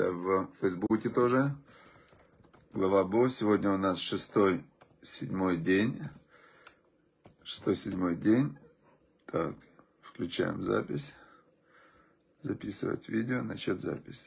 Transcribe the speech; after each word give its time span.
в 0.00 0.48
Фейсбуке 0.60 1.08
тоже. 1.08 1.54
Глава 2.72 3.04
Бо. 3.04 3.28
Сегодня 3.28 3.72
у 3.72 3.76
нас 3.76 3.98
шестой, 3.98 4.64
седьмой 5.02 5.56
день. 5.56 6.00
Шестой, 7.42 7.74
седьмой 7.74 8.16
день. 8.16 8.56
Так, 9.26 9.54
включаем 10.02 10.62
запись. 10.62 11.14
Записывать 12.42 13.08
видео, 13.08 13.42
начать 13.42 13.80
запись. 13.80 14.26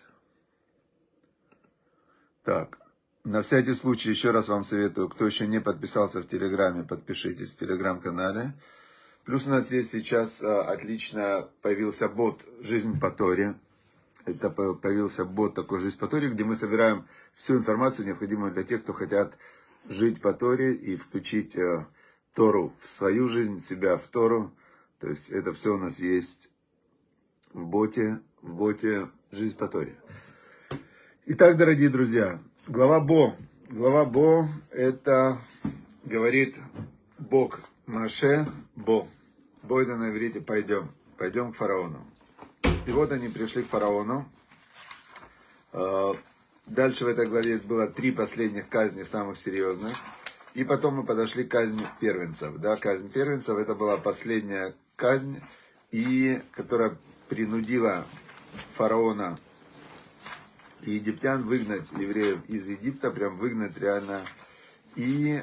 Так, 2.43 2.79
на 3.23 3.41
всякий 3.41 3.73
случай 3.73 4.09
еще 4.09 4.31
раз 4.31 4.49
вам 4.49 4.63
советую, 4.63 5.07
кто 5.07 5.25
еще 5.25 5.47
не 5.47 5.61
подписался 5.61 6.21
в 6.21 6.27
Телеграме, 6.27 6.83
подпишитесь 6.83 7.53
в 7.53 7.59
Телеграм-канале. 7.59 8.53
Плюс 9.23 9.45
у 9.45 9.49
нас 9.49 9.71
есть 9.71 9.91
сейчас 9.91 10.41
а, 10.41 10.63
отлично 10.63 11.47
появился 11.61 12.09
бот 12.09 12.43
«Жизнь 12.61 12.99
по 12.99 13.11
Торе». 13.11 13.55
Это 14.25 14.49
появился 14.49 15.25
бот 15.25 15.55
такой 15.55 15.79
«Жизнь 15.79 15.97
по 15.97 16.07
Торе», 16.07 16.29
где 16.29 16.43
мы 16.43 16.55
собираем 16.55 17.07
всю 17.33 17.55
информацию, 17.55 18.05
необходимую 18.05 18.51
для 18.51 18.63
тех, 18.63 18.83
кто 18.83 18.93
хотят 18.93 19.37
жить 19.87 20.21
по 20.21 20.33
Торе 20.33 20.73
и 20.73 20.95
включить 20.95 21.55
э, 21.55 21.85
Тору 22.33 22.73
в 22.79 22.89
свою 22.89 23.27
жизнь, 23.27 23.59
себя 23.59 23.97
в 23.97 24.07
Тору. 24.07 24.51
То 24.99 25.07
есть 25.07 25.29
это 25.29 25.53
все 25.53 25.73
у 25.73 25.77
нас 25.77 25.99
есть 25.99 26.51
в 27.53 27.65
боте, 27.65 28.19
в 28.41 28.53
боте 28.53 29.09
«Жизнь 29.31 29.57
по 29.57 29.67
Торе». 29.67 29.95
Итак, 31.25 31.57
дорогие 31.57 31.89
друзья, 31.89 32.39
глава 32.67 32.99
Бо. 32.99 33.35
Глава 33.69 34.05
Бо 34.05 34.47
это 34.69 35.37
говорит 36.03 36.57
Бог 37.17 37.61
Маше 37.85 38.45
Бо. 38.75 39.07
Бо 39.63 39.81
это 39.81 39.95
на 39.97 40.09
иврите 40.09 40.41
пойдем. 40.41 40.91
Пойдем 41.17 41.53
к 41.53 41.55
фараону. 41.55 42.10
И 42.85 42.91
вот 42.91 43.11
они 43.11 43.27
пришли 43.27 43.63
к 43.63 43.69
фараону. 43.69 44.29
А, 45.73 46.15
дальше 46.65 47.05
в 47.05 47.07
этой 47.07 47.27
главе 47.27 47.57
было 47.57 47.87
три 47.87 48.11
последних 48.11 48.69
казни, 48.69 49.03
самых 49.03 49.37
серьезных. 49.37 49.95
И 50.53 50.63
потом 50.63 50.95
мы 50.95 51.03
подошли 51.03 51.43
к 51.43 51.51
казни 51.51 51.87
первенцев. 51.99 52.57
Да, 52.57 52.75
казнь 52.75 53.09
первенцев 53.09 53.57
это 53.57 53.75
была 53.75 53.97
последняя 53.97 54.73
казнь, 54.95 55.39
и, 55.91 56.41
которая 56.51 56.97
принудила 57.29 58.05
фараона 58.75 59.37
и 60.83 60.91
египтян 60.91 61.43
выгнать 61.43 61.89
евреев 61.97 62.39
из 62.47 62.67
Египта, 62.67 63.11
прям 63.11 63.37
выгнать 63.37 63.77
реально. 63.77 64.21
И, 64.95 65.41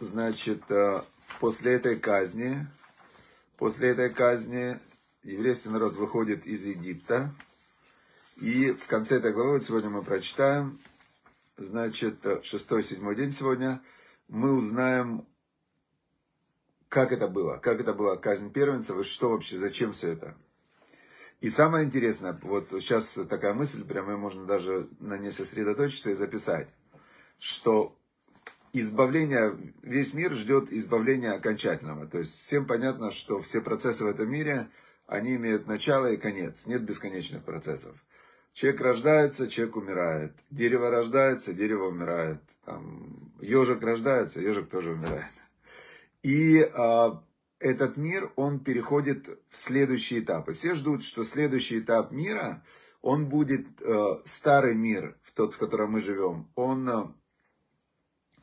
значит, 0.00 0.62
а, 0.70 1.04
после 1.40 1.74
этой 1.74 1.96
казни, 1.96 2.66
после 3.56 3.90
этой 3.90 4.10
казни 4.10 4.78
еврейский 5.22 5.68
народ 5.68 5.94
выходит 5.94 6.46
из 6.46 6.64
Египта. 6.64 7.32
И 8.40 8.72
в 8.72 8.86
конце 8.86 9.16
этой 9.16 9.32
главы, 9.32 9.52
вот 9.52 9.64
сегодня 9.64 9.90
мы 9.90 10.02
прочитаем, 10.02 10.80
значит, 11.56 12.24
шестой, 12.42 12.82
седьмой 12.82 13.14
день 13.14 13.30
сегодня, 13.30 13.80
мы 14.28 14.52
узнаем, 14.52 15.26
как 16.88 17.12
это 17.12 17.28
было, 17.28 17.56
как 17.56 17.80
это 17.80 17.92
была 17.92 18.16
казнь 18.16 18.50
первенцев 18.52 18.98
и 18.98 19.02
что 19.02 19.30
вообще, 19.30 19.58
зачем 19.58 19.92
все 19.92 20.12
это. 20.12 20.34
И 21.40 21.50
самое 21.50 21.84
интересное, 21.84 22.38
вот 22.42 22.68
сейчас 22.70 23.18
такая 23.28 23.52
мысль, 23.52 23.84
прямо 23.84 24.16
можно 24.16 24.44
даже 24.44 24.88
на 25.00 25.18
ней 25.18 25.30
сосредоточиться 25.30 26.10
и 26.10 26.14
записать, 26.14 26.68
что 27.38 27.96
избавление, 28.72 29.74
весь 29.82 30.14
мир 30.14 30.32
ждет 30.32 30.72
избавления 30.72 31.32
окончательного. 31.32 32.06
То 32.06 32.18
есть 32.18 32.40
всем 32.40 32.66
понятно, 32.66 33.10
что 33.10 33.40
все 33.40 33.60
процессы 33.60 34.04
в 34.04 34.08
этом 34.08 34.30
мире, 34.30 34.68
они 35.12 35.36
имеют 35.36 35.66
начало 35.66 36.12
и 36.12 36.16
конец. 36.16 36.66
Нет 36.66 36.82
бесконечных 36.82 37.44
процессов. 37.44 37.94
Человек 38.54 38.80
рождается, 38.80 39.46
человек 39.46 39.76
умирает. 39.76 40.32
Дерево 40.50 40.90
рождается, 40.90 41.52
дерево 41.52 41.88
умирает. 41.88 42.40
Там, 42.64 43.32
ежик 43.40 43.82
рождается, 43.82 44.40
ежик 44.40 44.70
тоже 44.70 44.92
умирает. 44.92 45.32
И 46.22 46.62
а, 46.62 47.22
этот 47.58 47.96
мир, 47.96 48.32
он 48.36 48.60
переходит 48.60 49.28
в 49.50 49.56
следующий 49.56 50.20
этап. 50.20 50.48
И 50.48 50.54
все 50.54 50.74
ждут, 50.74 51.02
что 51.02 51.24
следующий 51.24 51.80
этап 51.80 52.10
мира, 52.10 52.64
он 53.02 53.26
будет 53.26 53.66
э, 53.80 54.18
старый 54.24 54.74
мир, 54.74 55.16
в 55.22 55.32
тот, 55.32 55.54
в 55.54 55.58
котором 55.58 55.92
мы 55.92 56.00
живем, 56.00 56.48
он 56.54 56.88
э, 56.88 57.06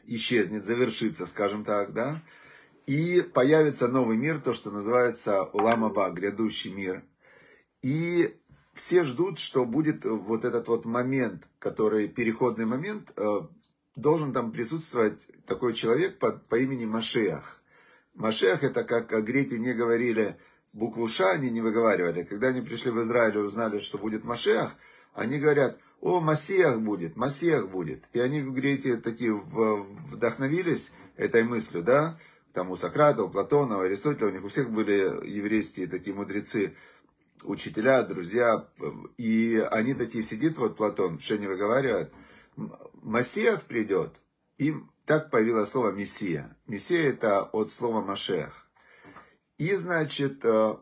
исчезнет, 0.03 0.66
завершится, 0.66 1.25
скажем 1.25 1.63
так, 1.63 1.94
да, 1.94 2.22
и 2.89 3.22
появится 3.22 3.88
новый 3.88 4.17
мир, 4.17 4.39
то, 4.39 4.51
что 4.51 4.72
называется 4.72 5.47
Ламаба, 5.53 6.09
грядущий 6.09 6.73
мир. 6.73 7.03
И 7.83 8.35
все 8.73 9.03
ждут, 9.03 9.38
что 9.38 9.63
будет 9.63 10.05
вот 10.05 10.44
этот 10.44 10.67
вот 10.67 10.85
момент, 10.85 11.47
который, 11.59 12.07
переходный 12.07 12.66
момент, 12.66 13.11
э, 13.16 13.41
должен 13.95 14.33
там 14.33 14.51
присутствовать 14.51 15.27
такой 15.45 15.75
человек 15.75 16.17
по, 16.17 16.31
по 16.31 16.55
имени 16.55 16.88
Машеях. 16.88 17.61
Машех 18.16 18.63
это, 18.63 18.83
как 18.83 19.23
греки 19.23 19.53
не 19.53 19.73
говорили 19.75 20.38
букву 20.73 21.07
Ш, 21.07 21.29
они 21.29 21.51
не 21.51 21.61
выговаривали. 21.61 22.23
Когда 22.23 22.47
они 22.47 22.61
пришли 22.61 22.89
в 22.89 23.00
Израиль 23.01 23.35
и 23.35 23.39
узнали, 23.39 23.77
что 23.77 24.00
будет 24.00 24.23
Машех, 24.23 24.71
они 25.13 25.38
говорят, 25.38 25.77
о, 26.01 26.21
Масех 26.21 26.81
будет, 26.81 27.16
Масех 27.16 27.69
будет. 27.69 28.03
И 28.13 28.19
они, 28.19 28.41
греки, 28.41 28.97
такие 28.97 29.35
вдохновились 29.35 30.91
этой 31.17 31.44
мыслью, 31.44 31.83
да, 31.83 32.17
там 32.54 32.72
у 32.72 32.76
Сократа, 32.76 33.24
у 33.24 33.30
Платона, 33.30 33.78
у 33.78 33.82
Аристотеля, 33.82 34.28
у 34.28 34.32
них 34.32 34.44
у 34.44 34.48
всех 34.48 34.70
были 34.72 35.28
еврейские 35.28 35.88
такие 35.88 36.16
мудрецы, 36.16 36.76
учителя, 37.44 38.04
друзья, 38.04 38.68
и 39.18 39.66
они 39.72 39.94
такие 39.94 40.24
сидит, 40.24 40.58
вот 40.58 40.78
Платон, 40.78 41.18
в 41.18 41.32
не 41.32 41.48
выговаривает, 41.48 42.12
Масех 43.02 43.62
придет, 43.64 44.20
им 44.58 44.92
так 45.06 45.32
появилось 45.32 45.70
слово 45.70 45.92
Мессия. 45.92 46.56
Мессия 46.68 47.10
это 47.10 47.44
от 47.44 47.72
слова 47.72 48.02
Машех. 48.02 48.68
И 49.58 49.74
значит, 49.74 50.40
э, 50.44 50.76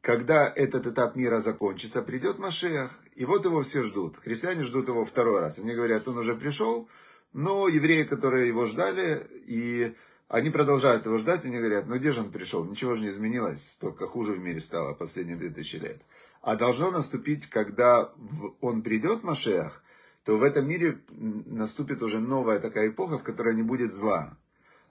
когда 0.00 0.48
этот 0.48 0.86
этап 0.86 1.16
мира 1.16 1.40
закончится, 1.40 2.02
придет 2.02 2.38
Машех, 2.38 2.90
и 3.14 3.24
вот 3.24 3.44
его 3.44 3.62
все 3.62 3.82
ждут. 3.82 4.16
Христиане 4.16 4.62
ждут 4.62 4.88
его 4.88 5.04
второй 5.04 5.40
раз. 5.40 5.58
Они 5.58 5.74
говорят, 5.74 6.08
он 6.08 6.18
уже 6.18 6.34
пришел, 6.34 6.88
но 7.32 7.68
евреи, 7.68 8.04
которые 8.04 8.48
его 8.48 8.66
ждали, 8.66 9.26
и 9.46 9.94
они 10.30 10.50
продолжают 10.50 11.06
его 11.06 11.18
ждать, 11.18 11.44
они 11.44 11.58
говорят, 11.58 11.88
ну 11.88 11.96
где 11.96 12.12
же 12.12 12.20
он 12.20 12.30
пришел? 12.30 12.64
Ничего 12.64 12.94
же 12.94 13.02
не 13.02 13.08
изменилось, 13.08 13.76
только 13.80 14.06
хуже 14.06 14.32
в 14.32 14.38
мире 14.38 14.60
стало 14.60 14.94
последние 14.94 15.36
2000 15.36 15.76
лет. 15.76 16.00
А 16.40 16.54
должно 16.54 16.92
наступить, 16.92 17.48
когда 17.48 18.12
он 18.60 18.82
придет, 18.82 19.24
Машех, 19.24 19.82
то 20.24 20.38
в 20.38 20.44
этом 20.44 20.68
мире 20.68 21.00
наступит 21.08 22.00
уже 22.00 22.20
новая 22.20 22.60
такая 22.60 22.90
эпоха, 22.90 23.18
в 23.18 23.24
которой 23.24 23.56
не 23.56 23.64
будет 23.64 23.92
зла. 23.92 24.38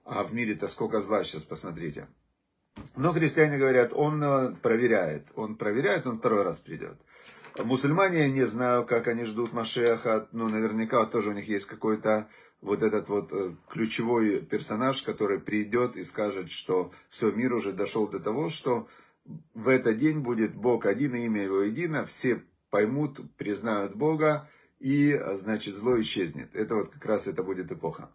А 0.03 0.23
в 0.23 0.33
мире-то 0.33 0.67
сколько 0.67 0.99
зла 0.99 1.23
сейчас, 1.23 1.45
посмотрите. 1.45 2.07
Но 2.97 3.13
христиане 3.13 3.57
говорят, 3.57 3.93
он 3.93 4.21
э, 4.21 4.51
проверяет. 4.61 5.27
Он 5.35 5.55
проверяет, 5.55 6.05
он 6.05 6.19
второй 6.19 6.43
раз 6.43 6.59
придет. 6.59 6.97
Мусульмане, 7.57 8.19
я 8.19 8.29
не 8.29 8.45
знаю, 8.45 8.85
как 8.85 9.07
они 9.07 9.23
ждут 9.23 9.53
Машеха. 9.53 10.27
Ну, 10.33 10.49
наверняка 10.49 11.05
тоже 11.05 11.29
у 11.29 11.33
них 11.33 11.47
есть 11.47 11.65
какой-то 11.65 12.27
вот 12.61 12.83
этот 12.83 13.09
вот 13.09 13.31
э, 13.31 13.55
ключевой 13.69 14.41
персонаж, 14.41 15.01
который 15.03 15.39
придет 15.39 15.95
и 15.95 16.03
скажет, 16.03 16.49
что 16.49 16.91
все, 17.09 17.31
мир 17.31 17.53
уже 17.53 17.71
дошел 17.71 18.07
до 18.07 18.19
того, 18.19 18.49
что 18.49 18.87
в 19.53 19.67
этот 19.67 19.97
день 19.97 20.19
будет 20.19 20.55
Бог 20.55 20.85
один, 20.85 21.15
и 21.15 21.25
имя 21.25 21.43
его 21.43 21.61
едино, 21.61 22.05
все 22.05 22.43
поймут, 22.69 23.19
признают 23.37 23.95
Бога, 23.95 24.49
и, 24.79 25.19
значит, 25.33 25.75
зло 25.75 25.99
исчезнет. 25.99 26.55
Это 26.55 26.75
вот 26.75 26.89
как 26.89 27.05
раз 27.05 27.27
это 27.27 27.43
будет 27.43 27.71
эпоха. 27.71 28.09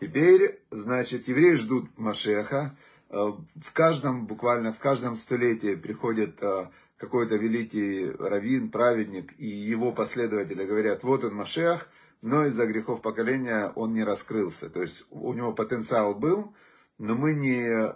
Теперь, 0.00 0.60
значит, 0.70 1.28
евреи 1.28 1.54
ждут 1.54 1.90
Машеха. 1.98 2.76
Э, 3.10 3.32
в 3.56 3.72
каждом, 3.72 4.26
буквально 4.26 4.72
в 4.72 4.78
каждом 4.78 5.16
столетии 5.16 5.74
приходит 5.74 6.38
э, 6.40 6.68
какой-то 6.96 7.36
великий 7.36 8.10
раввин, 8.10 8.70
праведник, 8.70 9.34
и 9.38 9.46
его 9.46 9.92
последователи 9.92 10.64
говорят, 10.64 11.02
вот 11.02 11.24
он 11.24 11.34
Машех, 11.34 11.88
но 12.22 12.46
из-за 12.46 12.66
грехов 12.66 13.02
поколения 13.02 13.72
он 13.74 13.94
не 13.94 14.04
раскрылся. 14.04 14.68
То 14.70 14.80
есть 14.80 15.06
у 15.10 15.32
него 15.32 15.52
потенциал 15.52 16.14
был, 16.14 16.54
но 16.98 17.14
мы 17.14 17.34
не, 17.34 17.94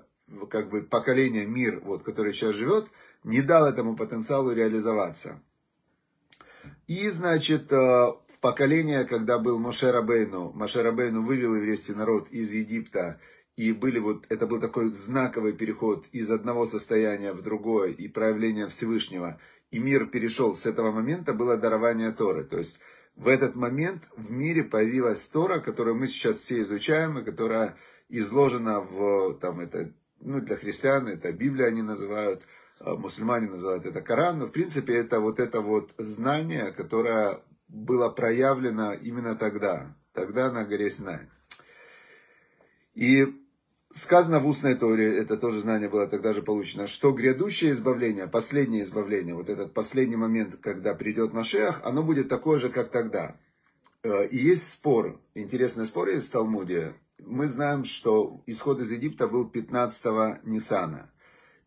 как 0.49 0.71
бы 0.71 0.83
поколение, 0.83 1.47
мир, 1.47 1.81
вот, 1.85 2.03
который 2.03 2.33
сейчас 2.33 2.55
живет, 2.55 2.89
не 3.25 3.43
дал 3.43 3.67
этому 3.67 3.97
потенциалу 3.97 4.53
реализоваться. 4.53 5.41
И, 6.87 7.09
значит, 7.09 7.73
э, 7.73 7.77
в 7.77 8.39
поколение, 8.41 9.05
когда 9.05 9.39
был 9.39 9.59
Моше 9.59 9.91
Рабейну, 9.91 10.53
Моше 10.53 10.83
Рабейну 10.83 11.23
вывел 11.23 11.55
еврейский 11.55 11.95
народ 11.95 12.29
из 12.31 12.53
Египта, 12.53 13.21
и 13.57 13.73
были 13.73 13.99
вот, 13.99 14.27
это 14.29 14.47
был 14.47 14.61
такой 14.61 14.91
знаковый 14.93 15.53
переход 15.53 16.07
из 16.13 16.31
одного 16.31 16.67
состояния 16.67 17.33
в 17.33 17.43
другое, 17.43 17.91
и 17.91 18.09
проявление 18.09 18.69
Всевышнего, 18.69 19.39
и 19.71 19.79
мир 19.79 20.07
перешел 20.07 20.55
с 20.55 20.67
этого 20.67 20.91
момента, 20.93 21.33
было 21.33 21.57
дарование 21.57 22.13
Торы. 22.13 22.45
То 22.45 22.59
есть, 22.59 22.79
в 23.17 23.29
этот 23.29 23.55
момент 23.55 24.09
в 24.17 24.31
мире 24.31 24.65
появилась 24.65 25.27
Тора, 25.29 25.61
которую 25.61 25.97
мы 25.97 26.07
сейчас 26.07 26.37
все 26.39 26.63
изучаем, 26.63 27.19
и 27.19 27.25
которая 27.25 27.77
изложена 28.09 28.81
в, 28.81 29.35
там, 29.35 29.61
это, 29.61 29.93
ну, 30.21 30.41
для 30.41 30.57
христиан, 30.57 31.09
это 31.09 31.33
Библия 31.33 31.67
они 31.67 31.83
называют, 31.83 32.43
а 32.79 32.95
мусульмане 32.95 33.49
называют 33.49 33.87
это 33.87 34.01
Коран, 34.01 34.39
но 34.39 34.47
в 34.47 34.53
принципе 34.53 34.95
это 34.95 35.21
вот 35.21 35.41
это 35.41 35.61
вот 35.61 35.95
знание, 35.99 36.73
которое 36.73 37.41
было 37.69 38.09
проявлено 38.09 38.93
именно 38.93 39.35
тогда, 39.35 39.97
тогда 40.13 40.51
на 40.51 40.65
горе 40.65 40.91
Синай. 40.91 41.29
И 42.95 43.42
сказано 43.93 44.41
в 44.41 44.47
устной 44.47 44.75
Торе, 44.75 45.17
это 45.17 45.37
тоже 45.37 45.61
знание 45.61 45.89
было 45.89 46.07
тогда 46.07 46.33
же 46.33 46.43
получено, 46.43 46.87
что 46.87 47.13
грядущее 47.13 47.73
избавление, 47.73 48.27
последнее 48.27 48.83
избавление, 48.83 49.35
вот 49.35 49.51
этот 49.51 49.75
последний 49.75 50.17
момент, 50.17 50.57
когда 50.61 50.95
придет 50.95 51.33
Машех, 51.33 51.81
оно 51.85 52.03
будет 52.03 52.29
такое 52.29 52.59
же, 52.59 52.71
как 52.71 52.91
тогда. 52.91 53.37
Э, 54.03 54.27
и 54.27 54.37
есть 54.37 54.71
спор, 54.71 55.21
интересный 55.35 55.87
спор 55.87 56.09
есть 56.09 56.29
в 56.29 56.33
Талмуде. 56.33 56.95
Мы 57.19 57.47
знаем, 57.47 57.85
что 57.85 58.43
исход 58.47 58.81
из 58.81 58.91
Египта 58.91 59.29
был 59.29 59.49
15-го 59.49 60.39
Нисана. 60.49 61.11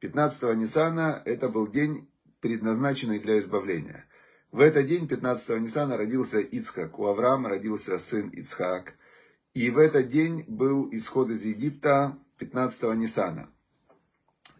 15-го 0.01 0.54
Нисана 0.54 1.22
это 1.25 1.48
был 1.48 1.68
день, 1.68 2.10
предназначенный 2.42 3.19
для 3.19 3.39
избавления. 3.39 4.06
В 4.51 4.60
этот 4.60 4.88
день, 4.88 5.06
15-го 5.06 5.57
Нисана, 5.57 5.98
родился 5.98 6.39
Ицхак. 6.39 7.00
У 7.00 7.07
Авраама 7.07 7.50
родился 7.50 7.98
сын 7.98 8.30
Ицхак. 8.30 8.95
И 9.56 9.69
в 9.69 9.78
этот 9.78 10.10
день 10.10 10.44
был 10.50 10.90
исход 10.92 11.30
из 11.30 11.46
Египта 11.46 12.18
15-го 12.40 12.94
Нисана. 12.94 13.50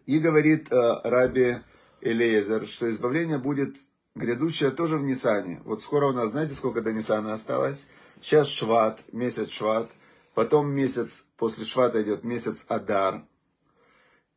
И 0.06 0.18
говорит 0.18 0.72
э, 0.72 1.00
Раби 1.04 1.56
Элеезер, 2.00 2.66
что 2.66 2.88
избавление 2.88 3.36
будет 3.36 3.76
грядущее 4.14 4.70
тоже 4.70 4.96
в 4.96 5.02
Нисане. 5.02 5.60
Вот 5.66 5.82
скоро 5.82 6.06
у 6.08 6.12
нас, 6.12 6.30
знаете, 6.30 6.54
сколько 6.54 6.80
до 6.80 6.94
Нисана 6.94 7.34
осталось? 7.34 7.86
Сейчас 8.22 8.48
Шват, 8.48 9.04
месяц 9.12 9.50
Шват. 9.50 9.90
Потом 10.32 10.70
месяц, 10.70 11.26
после 11.36 11.66
Швата 11.66 12.02
идет 12.02 12.24
месяц 12.24 12.64
Адар. 12.68 13.22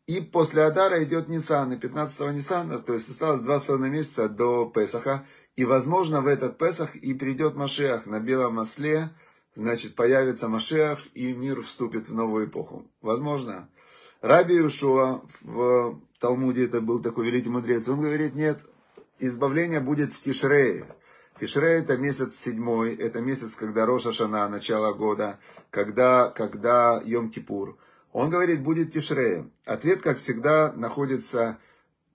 И 0.08 0.20
после 0.20 0.64
Адара 0.64 1.02
идет 1.04 1.30
Нисан, 1.30 1.72
и 1.72 1.78
15-го 1.78 2.32
Нисана, 2.32 2.80
то 2.80 2.94
есть 2.94 3.10
осталось 3.10 3.42
два 3.42 3.60
с 3.60 3.64
половиной 3.64 3.92
месяца 3.92 4.28
до 4.28 4.66
Песаха. 4.66 5.26
И, 5.56 5.64
возможно, 5.64 6.20
в 6.20 6.28
этот 6.28 6.58
Песах 6.58 6.98
и 6.98 7.14
придет 7.14 7.56
Машех 7.56 8.08
на 8.08 8.20
белом 8.20 8.60
осле, 8.60 9.12
значит, 9.54 9.96
появится 9.96 10.48
Машех, 10.48 11.00
и 11.14 11.34
мир 11.34 11.62
вступит 11.62 12.10
в 12.10 12.14
новую 12.14 12.48
эпоху. 12.48 12.86
Возможно. 13.02 13.70
Раби 14.22 14.56
Иешуа 14.56 15.22
в 15.42 16.02
Талмуде, 16.20 16.66
это 16.66 16.82
был 16.82 17.02
такой 17.02 17.28
великий 17.28 17.50
мудрец, 17.50 17.88
он 17.88 18.02
говорит, 18.02 18.36
нет, 18.36 18.60
избавление 19.20 19.80
будет 19.80 20.12
в 20.12 20.22
Тишрее. 20.22 20.86
Тишрей 21.40 21.80
это 21.80 21.96
месяц 21.96 22.36
седьмой, 22.36 22.96
это 22.96 23.22
месяц, 23.22 23.56
когда 23.56 23.86
Роша 23.86 24.12
Шана, 24.12 24.50
начало 24.50 24.94
года, 24.94 25.40
когда, 25.70 26.30
когда 26.30 27.02
Йом-Кипур. 27.06 27.78
Он 28.12 28.30
говорит, 28.30 28.62
будет 28.62 28.92
Тишрей. 28.92 29.46
Ответ, 29.64 30.02
как 30.02 30.18
всегда, 30.18 30.74
находится 30.74 31.58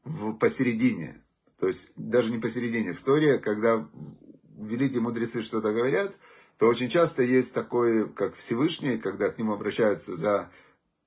в, 0.04 0.34
посередине. 0.34 1.22
То 1.58 1.68
есть, 1.68 1.92
даже 1.96 2.32
не 2.32 2.38
посередине. 2.38 2.92
В 2.92 3.00
Торе, 3.00 3.38
когда 3.38 3.88
великие 4.58 5.00
мудрецы 5.00 5.40
что-то 5.40 5.72
говорят, 5.72 6.14
то 6.58 6.66
очень 6.68 6.88
часто 6.88 7.22
есть 7.22 7.52
такой, 7.52 8.08
как 8.08 8.34
Всевышний, 8.34 8.98
когда 8.98 9.30
к 9.30 9.38
нему 9.38 9.52
обращаются 9.52 10.14
за, 10.14 10.50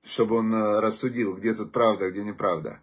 чтобы 0.06 0.38
он 0.38 0.54
э, 0.54 0.80
рассудил, 0.80 1.36
где 1.36 1.54
тут 1.54 1.72
правда, 1.72 2.10
где 2.10 2.24
неправда. 2.24 2.80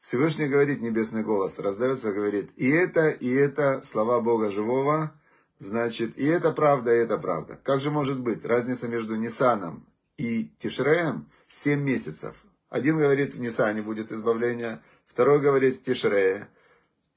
Всевышний 0.00 0.46
говорит, 0.46 0.80
небесный 0.80 1.22
голос 1.22 1.58
раздается, 1.58 2.12
говорит, 2.12 2.50
и 2.56 2.68
это, 2.68 3.10
и 3.10 3.32
это 3.32 3.82
слова 3.82 4.20
Бога 4.20 4.50
живого, 4.50 5.12
значит, 5.58 6.16
и 6.16 6.24
это 6.24 6.52
правда, 6.52 6.94
и 6.94 6.98
это 6.98 7.18
правда. 7.18 7.58
Как 7.62 7.80
же 7.80 7.90
может 7.90 8.20
быть 8.20 8.44
разница 8.44 8.88
между 8.88 9.16
Нисаном 9.16 9.86
и 10.16 10.50
Тишреем 10.58 11.28
7 11.48 11.80
месяцев? 11.80 12.34
Один 12.68 12.98
говорит, 12.98 13.34
в 13.34 13.40
Нисане 13.40 13.82
будет 13.82 14.12
избавление, 14.12 14.80
второй 15.06 15.40
говорит 15.40 15.76
в 15.76 15.82
Тишрее. 15.82 16.48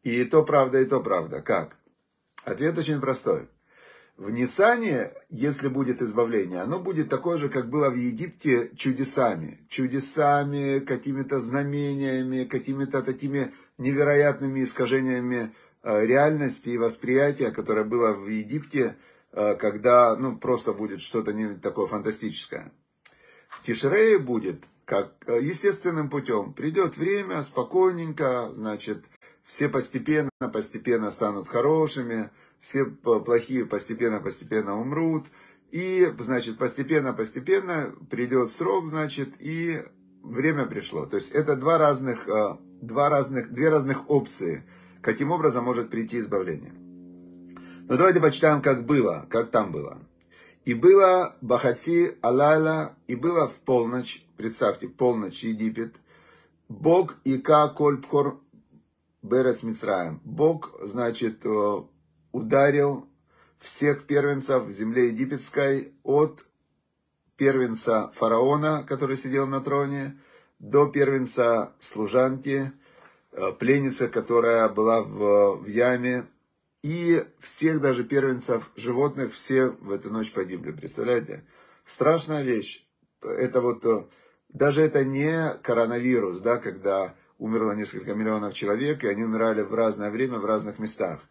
И 0.03 0.23
то 0.25 0.43
правда, 0.43 0.79
и 0.79 0.85
то 0.85 0.99
правда. 1.01 1.41
Как? 1.41 1.75
Ответ 2.43 2.77
очень 2.77 2.99
простой. 2.99 3.47
В 4.17 4.29
Нисане, 4.29 5.11
если 5.29 5.67
будет 5.67 6.01
избавление, 6.01 6.61
оно 6.61 6.79
будет 6.79 7.09
такое 7.09 7.37
же, 7.37 7.49
как 7.49 7.69
было 7.69 7.89
в 7.89 7.95
Египте, 7.95 8.69
чудесами. 8.75 9.59
Чудесами, 9.67 10.79
какими-то 10.79 11.39
знамениями, 11.39 12.43
какими-то 12.43 13.01
такими 13.01 13.51
невероятными 13.77 14.63
искажениями 14.63 15.55
э, 15.81 16.05
реальности 16.05 16.69
и 16.69 16.77
восприятия, 16.77 17.51
которое 17.51 17.83
было 17.83 18.13
в 18.13 18.27
Египте, 18.27 18.95
э, 19.31 19.55
когда 19.55 20.15
ну, 20.15 20.37
просто 20.37 20.73
будет 20.73 21.01
что-то 21.01 21.33
не 21.33 21.55
такое 21.55 21.87
фантастическое. 21.87 22.71
В 23.49 23.61
Тишрее 23.63 24.19
будет, 24.19 24.63
как 24.85 25.13
э, 25.25 25.39
естественным 25.41 26.09
путем, 26.09 26.53
придет 26.53 26.97
время, 26.97 27.41
спокойненько, 27.41 28.51
значит, 28.53 29.05
все 29.43 29.67
постепенно, 29.67 30.29
постепенно 30.53 31.09
станут 31.11 31.47
хорошими, 31.47 32.29
все 32.61 32.85
плохие 32.85 33.65
постепенно-постепенно 33.65 34.79
умрут, 34.79 35.25
и, 35.71 36.13
значит, 36.19 36.57
постепенно-постепенно 36.57 37.95
придет 38.09 38.49
срок, 38.51 38.85
значит, 38.85 39.29
и 39.39 39.81
время 40.21 40.65
пришло. 40.65 41.05
То 41.05 41.15
есть 41.15 41.31
это 41.31 41.55
два 41.55 41.77
разных, 41.77 42.27
э, 42.27 42.57
два 42.81 43.09
разных, 43.09 43.51
две 43.51 43.69
разных 43.69 44.09
опции, 44.09 44.63
каким 45.01 45.31
образом 45.31 45.65
может 45.65 45.89
прийти 45.89 46.19
избавление. 46.19 46.71
Но 47.87 47.97
давайте 47.97 48.21
почитаем, 48.21 48.61
как 48.61 48.85
было, 48.85 49.25
как 49.29 49.49
там 49.49 49.71
было. 49.71 49.97
И 50.63 50.75
было 50.75 51.35
Бахати 51.41 52.17
Алайла, 52.21 52.95
и 53.07 53.15
было 53.15 53.47
в 53.47 53.55
полночь, 53.55 54.23
представьте, 54.37 54.87
полночь 54.87 55.43
Египет, 55.43 55.95
Бог 56.69 57.17
Ика 57.23 57.67
Кольпхор 57.69 58.39
Берец 59.23 59.63
Мицраем. 59.63 60.21
Бог, 60.23 60.79
значит, 60.83 61.39
э, 61.45 61.83
ударил 62.31 63.07
всех 63.59 64.05
первенцев 64.05 64.63
в 64.63 64.71
земле 64.71 65.07
египетской 65.07 65.93
от 66.03 66.45
первенца 67.37 68.11
фараона, 68.13 68.83
который 68.87 69.17
сидел 69.17 69.47
на 69.47 69.61
троне, 69.61 70.17
до 70.59 70.87
первенца 70.87 71.73
служанки, 71.79 72.71
э, 73.31 73.51
пленницы, 73.53 74.07
которая 74.07 74.69
была 74.69 75.01
в, 75.01 75.55
в 75.57 75.65
яме, 75.67 76.25
и 76.83 77.23
всех 77.39 77.79
даже 77.81 78.03
первенцев 78.03 78.69
животных, 78.75 79.33
все 79.33 79.67
в 79.67 79.91
эту 79.91 80.09
ночь 80.09 80.31
погибли. 80.31 80.71
Представляете? 80.71 81.43
Страшная 81.83 82.43
вещь. 82.43 82.87
Это 83.21 83.61
вот, 83.61 83.85
э, 83.85 84.05
даже 84.49 84.81
это 84.81 85.03
не 85.03 85.53
коронавирус, 85.61 86.39
да, 86.39 86.57
когда 86.57 87.15
умерло 87.37 87.71
несколько 87.71 88.13
миллионов 88.13 88.53
человек, 88.53 89.03
и 89.03 89.07
они 89.07 89.23
умирали 89.23 89.61
в 89.61 89.73
разное 89.73 90.11
время, 90.11 90.37
в 90.37 90.45
разных 90.45 90.77
местах. 90.79 91.21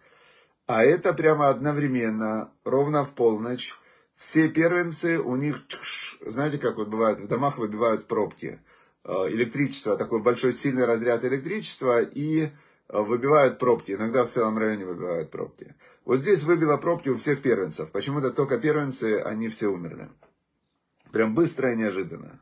А 0.72 0.84
это 0.84 1.12
прямо 1.14 1.48
одновременно, 1.48 2.52
ровно 2.62 3.02
в 3.02 3.10
полночь. 3.10 3.74
Все 4.14 4.48
первенцы, 4.48 5.18
у 5.18 5.34
них, 5.34 5.62
знаете, 6.24 6.58
как 6.58 6.76
вот 6.76 6.86
бывает, 6.86 7.20
в 7.20 7.26
домах 7.26 7.58
выбивают 7.58 8.06
пробки. 8.06 8.60
Э, 9.02 9.26
электричество, 9.30 9.96
такой 9.96 10.20
большой 10.20 10.52
сильный 10.52 10.84
разряд 10.84 11.24
электричества, 11.24 12.00
и 12.02 12.44
э, 12.44 12.50
выбивают 13.02 13.58
пробки. 13.58 13.90
Иногда 13.90 14.22
в 14.22 14.28
целом 14.28 14.58
районе 14.58 14.86
выбивают 14.86 15.32
пробки. 15.32 15.74
Вот 16.04 16.18
здесь 16.20 16.44
выбило 16.44 16.76
пробки 16.76 17.08
у 17.08 17.16
всех 17.16 17.42
первенцев. 17.42 17.90
Почему-то 17.90 18.30
только 18.30 18.56
первенцы, 18.56 19.18
они 19.22 19.48
все 19.48 19.66
умерли. 19.66 20.06
Прям 21.10 21.34
быстро 21.34 21.72
и 21.72 21.76
неожиданно. 21.76 22.38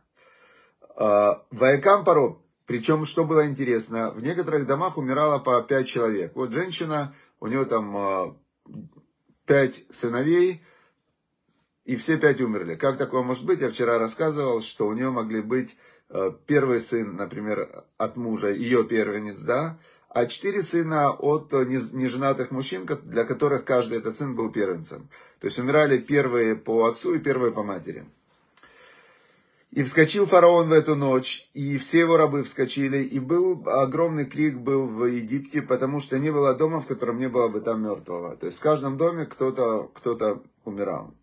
Э, 0.99 1.37
Ваякам 1.50 2.04
пороб. 2.04 2.42
Причем, 2.66 3.06
что 3.06 3.25
было 3.25 3.47
интересно, 3.47 4.11
в 4.11 4.23
некоторых 4.23 4.66
домах 4.66 4.99
умирало 4.99 5.38
по 5.38 5.62
пять 5.62 5.87
человек. 5.87 6.32
Вот 6.35 6.52
женщина 6.52 7.14
у 7.40 7.47
него 7.47 7.64
там 7.64 7.97
а, 7.97 8.37
пять 9.47 9.85
сыновей, 9.90 10.62
и 11.85 11.97
все 11.97 12.18
пять 12.18 12.40
умерли. 12.40 12.75
Как 12.75 12.99
такое 12.99 13.23
может 13.23 13.47
быть? 13.47 13.61
Я 13.61 13.71
вчера 13.71 13.99
рассказывал, 13.99 14.61
что 14.61 14.87
у 14.87 14.92
нее 14.92 15.11
могли 15.11 15.40
быть 15.40 15.76
а, 16.09 16.30
первый 16.47 16.80
сын, 16.80 17.16
например, 17.16 17.85
от 17.97 18.16
мужа, 18.16 18.49
ее 18.49 18.85
первенец, 18.85 19.40
да, 19.40 19.78
а 20.09 20.26
четыре 20.26 20.62
сына 20.62 21.11
от 21.11 21.52
неженатых 21.52 22.50
мужчин, 22.50 22.87
для 23.04 23.25
которых 23.25 23.64
каждый 23.64 23.99
этот 23.99 24.16
сын 24.16 24.35
был 24.35 24.50
первенцем. 24.50 25.09
То 25.40 25.47
есть 25.47 25.59
умирали 25.59 25.99
первые 25.99 26.57
по 26.57 26.87
отцу 26.87 27.14
и 27.14 27.18
первые 27.18 27.52
по 27.52 27.62
матери. 27.62 28.07
И 29.70 29.82
вскочил 29.82 30.26
фараон 30.26 30.68
в 30.68 30.72
эту 30.72 30.96
ночь, 30.96 31.50
и 31.52 31.76
все 31.76 32.00
его 32.00 32.16
рабы 32.16 32.42
вскочили, 32.42 33.02
и 33.02 33.18
был 33.18 33.68
огромный 33.68 34.25
крик 34.25 34.56
был 34.56 34.88
в 34.88 35.04
Египте, 35.04 35.60
потому 35.60 36.00
что 36.00 36.18
не 36.18 36.30
было 36.30 36.54
дома, 36.54 36.80
в 36.80 36.87
котором 36.87 37.18
не 37.18 37.28
было 37.28 37.48
бы 37.48 37.60
там 37.60 37.82
мертвого. 37.82 38.34
То 38.37 38.46
есть 38.46 38.58
в 38.58 38.62
каждом 38.62 38.96
доме 38.96 39.26
кто-то 39.26 39.90
кто 39.94 40.42
умирал. 40.64 41.14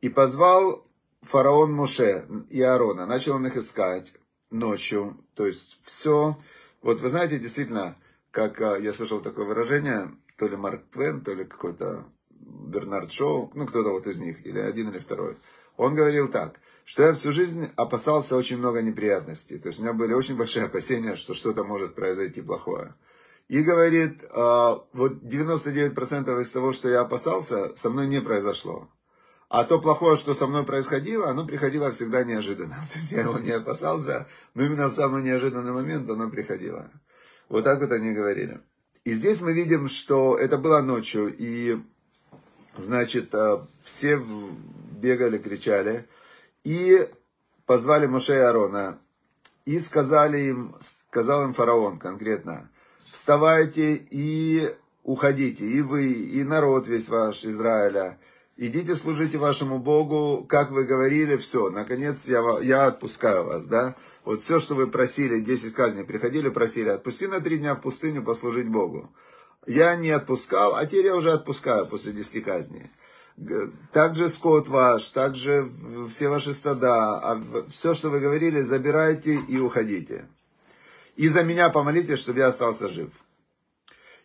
И 0.00 0.08
позвал 0.08 0.86
фараон 1.22 1.72
Моше 1.72 2.24
и 2.50 2.60
Аарона, 2.60 3.06
начал 3.06 3.36
он 3.36 3.46
их 3.46 3.56
искать 3.56 4.12
ночью, 4.50 5.16
то 5.34 5.46
есть 5.46 5.78
все. 5.82 6.36
Вот 6.82 7.00
вы 7.00 7.08
знаете, 7.08 7.38
действительно, 7.38 7.96
как 8.30 8.60
а, 8.60 8.76
я 8.76 8.92
слышал 8.92 9.20
такое 9.20 9.46
выражение, 9.46 10.10
то 10.36 10.46
ли 10.46 10.56
Марк 10.56 10.82
Твен, 10.90 11.20
то 11.20 11.32
ли 11.32 11.44
какой-то 11.44 12.04
Бернард 12.30 13.10
Шоу, 13.12 13.50
ну 13.54 13.66
кто-то 13.66 13.90
вот 13.90 14.06
из 14.06 14.18
них, 14.18 14.46
или 14.46 14.58
один, 14.58 14.90
или 14.90 14.98
второй. 14.98 15.36
Он 15.78 15.94
говорил 15.94 16.28
так, 16.28 16.60
что 16.84 17.04
я 17.04 17.12
всю 17.14 17.32
жизнь 17.32 17.70
опасался 17.76 18.36
очень 18.36 18.58
много 18.58 18.82
неприятностей. 18.82 19.58
То 19.58 19.68
есть 19.68 19.78
у 19.78 19.82
меня 19.82 19.94
были 19.94 20.12
очень 20.12 20.36
большие 20.36 20.66
опасения, 20.66 21.14
что 21.14 21.34
что-то 21.34 21.64
может 21.64 21.94
произойти 21.94 22.42
плохое. 22.42 22.94
И 23.46 23.62
говорит, 23.62 24.24
а, 24.30 24.84
вот 24.92 25.22
99% 25.22 26.40
из 26.40 26.50
того, 26.50 26.72
что 26.72 26.88
я 26.88 27.00
опасался, 27.00 27.74
со 27.76 27.90
мной 27.90 28.08
не 28.08 28.20
произошло. 28.20 28.88
А 29.48 29.64
то 29.64 29.80
плохое, 29.80 30.16
что 30.16 30.34
со 30.34 30.46
мной 30.46 30.64
происходило, 30.64 31.30
оно 31.30 31.46
приходило 31.46 31.92
всегда 31.92 32.24
неожиданно. 32.24 32.74
То 32.92 32.98
есть 32.98 33.12
я 33.12 33.22
его 33.22 33.38
не 33.38 33.52
опасался, 33.52 34.26
но 34.54 34.64
именно 34.64 34.88
в 34.88 34.92
самый 34.92 35.22
неожиданный 35.22 35.72
момент 35.72 36.10
оно 36.10 36.28
приходило. 36.28 36.90
Вот 37.48 37.64
так 37.64 37.80
вот 37.80 37.92
они 37.92 38.12
говорили. 38.12 38.60
И 39.04 39.12
здесь 39.12 39.40
мы 39.40 39.52
видим, 39.52 39.86
что 39.86 40.36
это 40.36 40.58
было 40.58 40.82
ночью, 40.82 41.34
и, 41.34 41.80
значит, 42.78 43.34
а, 43.34 43.66
все 43.82 44.20
бегали, 44.92 45.38
кричали, 45.38 46.06
и 46.64 47.08
позвали 47.66 48.06
Моше 48.06 48.34
и 48.34 48.38
Аарона, 48.38 48.98
и 49.64 49.78
сказали 49.78 50.38
им, 50.38 50.74
сказал 51.10 51.44
им 51.44 51.52
фараон 51.52 51.98
конкретно, 51.98 52.70
вставайте 53.12 53.94
и 54.10 54.74
уходите, 55.04 55.64
и 55.64 55.82
вы, 55.82 56.12
и 56.12 56.42
народ 56.44 56.88
весь 56.88 57.08
ваш 57.08 57.44
Израиля, 57.44 58.18
идите 58.56 58.94
служите 58.94 59.38
вашему 59.38 59.78
Богу, 59.78 60.44
как 60.48 60.70
вы 60.70 60.84
говорили, 60.84 61.36
все, 61.36 61.70
наконец 61.70 62.26
я, 62.28 62.42
я 62.60 62.86
отпускаю 62.86 63.44
вас, 63.44 63.66
да. 63.66 63.94
Вот 64.24 64.42
все, 64.42 64.60
что 64.60 64.74
вы 64.74 64.88
просили, 64.88 65.40
10 65.40 65.72
казней 65.72 66.04
приходили, 66.04 66.50
просили, 66.50 66.90
отпусти 66.90 67.26
на 67.26 67.40
три 67.40 67.56
дня 67.56 67.74
в 67.74 67.80
пустыню 67.80 68.22
послужить 68.22 68.68
Богу. 68.68 69.10
Я 69.68 69.96
не 69.96 70.10
отпускал, 70.10 70.76
а 70.76 70.86
теперь 70.86 71.06
я 71.06 71.14
уже 71.14 71.30
отпускаю 71.30 71.86
после 71.86 72.12
10 72.12 72.42
казней. 72.42 72.86
Также 73.92 74.28
скот 74.30 74.66
ваш, 74.68 75.10
также 75.10 75.70
все 76.08 76.30
ваши 76.30 76.54
стада, 76.54 77.18
а 77.18 77.42
все, 77.68 77.92
что 77.92 78.08
вы 78.08 78.18
говорили, 78.18 78.62
забирайте 78.62 79.34
и 79.34 79.58
уходите. 79.58 80.24
И 81.16 81.28
за 81.28 81.42
меня 81.42 81.68
помолитесь, 81.68 82.18
чтобы 82.18 82.38
я 82.38 82.46
остался 82.46 82.88
жив. 82.88 83.10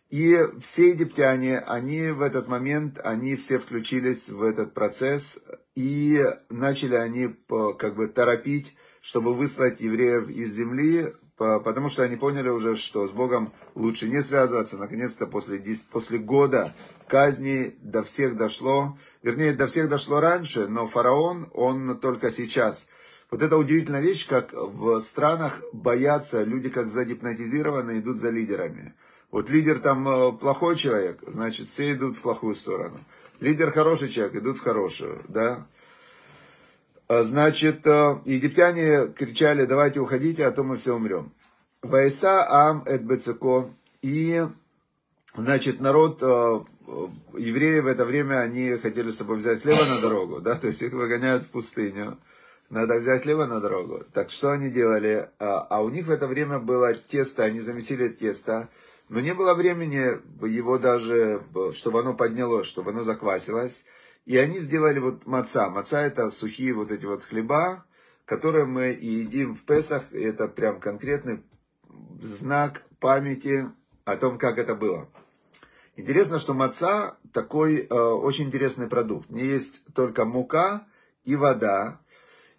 И 0.08 0.38
все 0.60 0.90
египтяне, 0.90 1.58
они 1.58 2.10
в 2.10 2.22
этот 2.22 2.48
момент, 2.48 2.98
они 3.04 3.36
все 3.36 3.58
включились 3.58 4.30
в 4.30 4.42
этот 4.42 4.72
процесс, 4.72 5.42
и 5.74 6.24
начали 6.48 6.94
они 6.94 7.36
как 7.78 7.96
бы 7.96 8.08
торопить, 8.08 8.74
чтобы 9.02 9.34
выслать 9.34 9.82
евреев 9.82 10.30
из 10.30 10.52
земли, 10.52 11.12
потому 11.36 11.88
что 11.88 12.02
они 12.02 12.16
поняли 12.16 12.48
уже, 12.48 12.76
что 12.76 13.06
с 13.06 13.10
Богом 13.10 13.52
лучше 13.74 14.08
не 14.08 14.22
связываться. 14.22 14.78
Наконец-то 14.78 15.26
после, 15.26 15.62
после 15.90 16.18
года 16.18 16.74
казни 17.08 17.74
до 17.80 18.02
всех 18.02 18.36
дошло. 18.36 18.96
Вернее, 19.22 19.52
до 19.52 19.66
всех 19.66 19.88
дошло 19.88 20.20
раньше, 20.20 20.68
но 20.68 20.86
фараон, 20.86 21.48
он 21.52 21.98
только 21.98 22.30
сейчас. 22.30 22.88
Вот 23.30 23.42
это 23.42 23.56
удивительная 23.56 24.00
вещь, 24.00 24.28
как 24.28 24.52
в 24.52 25.00
странах 25.00 25.60
боятся, 25.72 26.42
люди 26.44 26.68
как 26.68 26.88
загипнотизированы 26.88 27.98
идут 27.98 28.18
за 28.18 28.30
лидерами. 28.30 28.94
Вот 29.30 29.50
лидер 29.50 29.80
там 29.80 30.06
э, 30.06 30.32
плохой 30.32 30.76
человек, 30.76 31.18
значит, 31.26 31.68
все 31.68 31.92
идут 31.92 32.16
в 32.16 32.22
плохую 32.22 32.54
сторону. 32.54 32.96
Лидер 33.40 33.72
хороший 33.72 34.08
человек, 34.08 34.36
идут 34.36 34.58
в 34.58 34.62
хорошую, 34.62 35.24
да. 35.28 35.66
А, 37.06 37.22
значит, 37.22 37.86
э, 37.86 38.18
египтяне 38.24 39.08
кричали, 39.08 39.66
давайте 39.66 40.00
уходите, 40.00 40.46
а 40.46 40.52
то 40.52 40.64
мы 40.64 40.78
все 40.78 40.94
умрем. 40.94 41.32
Вайса 41.82 42.46
ам 42.48 42.82
эт 42.86 43.02
бецеко. 43.02 43.68
И, 44.00 44.42
значит, 45.36 45.80
народ, 45.80 46.22
э, 46.22 46.60
евреи 47.36 47.80
в 47.80 47.86
это 47.86 48.06
время, 48.06 48.40
они 48.40 48.76
хотели 48.76 49.10
с 49.10 49.18
собой 49.18 49.38
взять 49.38 49.62
хлеба 49.62 49.84
на 49.84 50.00
дорогу, 50.00 50.40
да, 50.40 50.54
то 50.54 50.66
есть 50.66 50.82
их 50.82 50.92
выгоняют 50.92 51.44
в 51.44 51.48
пустыню. 51.48 52.18
Надо 52.70 52.98
взять 52.98 53.22
хлеба 53.22 53.46
на 53.46 53.60
дорогу. 53.60 54.04
Так 54.14 54.30
что 54.30 54.50
они 54.50 54.70
делали? 54.70 55.28
А, 55.38 55.66
а 55.68 55.82
у 55.82 55.90
них 55.90 56.06
в 56.06 56.10
это 56.10 56.26
время 56.26 56.58
было 56.58 56.94
тесто, 56.94 57.44
они 57.44 57.60
замесили 57.60 58.08
тесто, 58.08 58.68
но 59.10 59.20
не 59.20 59.34
было 59.34 59.52
времени 59.52 60.18
его 60.46 60.78
даже, 60.78 61.42
чтобы 61.74 62.00
оно 62.00 62.14
поднялось, 62.14 62.66
чтобы 62.66 62.92
оно 62.92 63.02
заквасилось. 63.02 63.84
И 64.26 64.36
они 64.38 64.58
сделали 64.58 64.98
вот 64.98 65.26
маца. 65.26 65.68
Маца 65.68 66.00
это 66.00 66.30
сухие 66.30 66.72
вот 66.72 66.90
эти 66.90 67.04
вот 67.04 67.24
хлеба, 67.24 67.84
которые 68.24 68.64
мы 68.64 68.92
и 68.92 69.06
едим 69.06 69.54
в 69.54 69.62
Песах. 69.62 70.12
Это 70.12 70.48
прям 70.48 70.80
конкретный 70.80 71.42
знак 72.22 72.82
памяти 73.00 73.66
о 74.04 74.16
том, 74.16 74.38
как 74.38 74.58
это 74.58 74.74
было. 74.74 75.08
Интересно, 75.96 76.38
что 76.38 76.54
маца 76.54 77.16
такой 77.32 77.80
э, 77.80 77.94
очень 77.94 78.46
интересный 78.46 78.88
продукт. 78.88 79.30
Не 79.30 79.44
есть 79.44 79.84
только 79.94 80.24
мука 80.24 80.86
и 81.24 81.36
вода, 81.36 82.00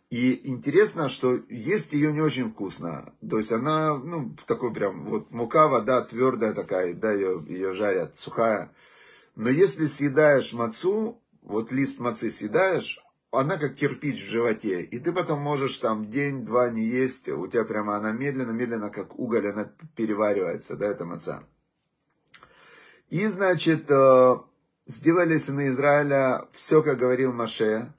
и 0.10 0.50
интересно, 0.50 1.10
что 1.10 1.42
есть 1.50 1.94
ее 1.94 2.14
не 2.14 2.22
очень 2.22 2.50
вкусно. 2.50 3.14
То 3.28 3.38
есть 3.38 3.52
она, 3.52 3.98
ну, 3.98 4.36
такой 4.46 4.74
прям, 4.74 5.04
вот 5.06 5.32
мука, 5.32 5.68
вода 5.68 6.02
твердая 6.04 6.54
такая, 6.54 6.94
да, 6.94 7.12
ее, 7.12 7.44
ее 7.48 7.74
жарят, 7.74 8.18
сухая. 8.18 8.72
Но 9.36 9.50
если 9.50 9.86
съедаешь 9.86 10.54
мацу, 10.54 11.22
вот 11.46 11.72
лист 11.72 12.00
мацы 12.00 12.30
съедаешь, 12.30 13.00
она 13.32 13.58
как 13.58 13.76
кирпич 13.76 14.24
в 14.24 14.30
животе. 14.30 14.82
И 14.82 15.00
ты 15.00 15.12
потом 15.12 15.40
можешь 15.40 15.78
там 15.78 16.10
день-два 16.10 16.70
не 16.70 16.84
есть, 16.84 17.30
у 17.30 17.48
тебя 17.48 17.64
прямо 17.64 17.96
она 17.96 18.12
медленно-медленно, 18.12 18.90
как 18.90 19.18
уголь, 19.18 19.50
она 19.50 19.72
переваривается, 19.96 20.76
да, 20.76 20.88
эта 20.88 21.06
маца. 21.06 21.44
И, 23.10 23.26
значит, 23.28 23.90
э, 23.90 24.36
сделали 24.86 25.38
сыны 25.38 25.68
Израиля 25.68 26.48
все, 26.52 26.82
как 26.82 26.98
говорил 26.98 27.34
Маше, 27.34 27.94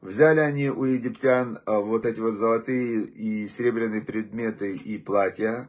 Взяли 0.00 0.40
они 0.40 0.68
у 0.68 0.84
египтян 0.84 1.58
а, 1.64 1.80
вот 1.80 2.04
эти 2.04 2.20
вот 2.20 2.34
золотые 2.34 3.00
и 3.02 3.48
серебряные 3.48 4.02
предметы 4.02 4.76
и 4.76 4.98
платья. 4.98 5.68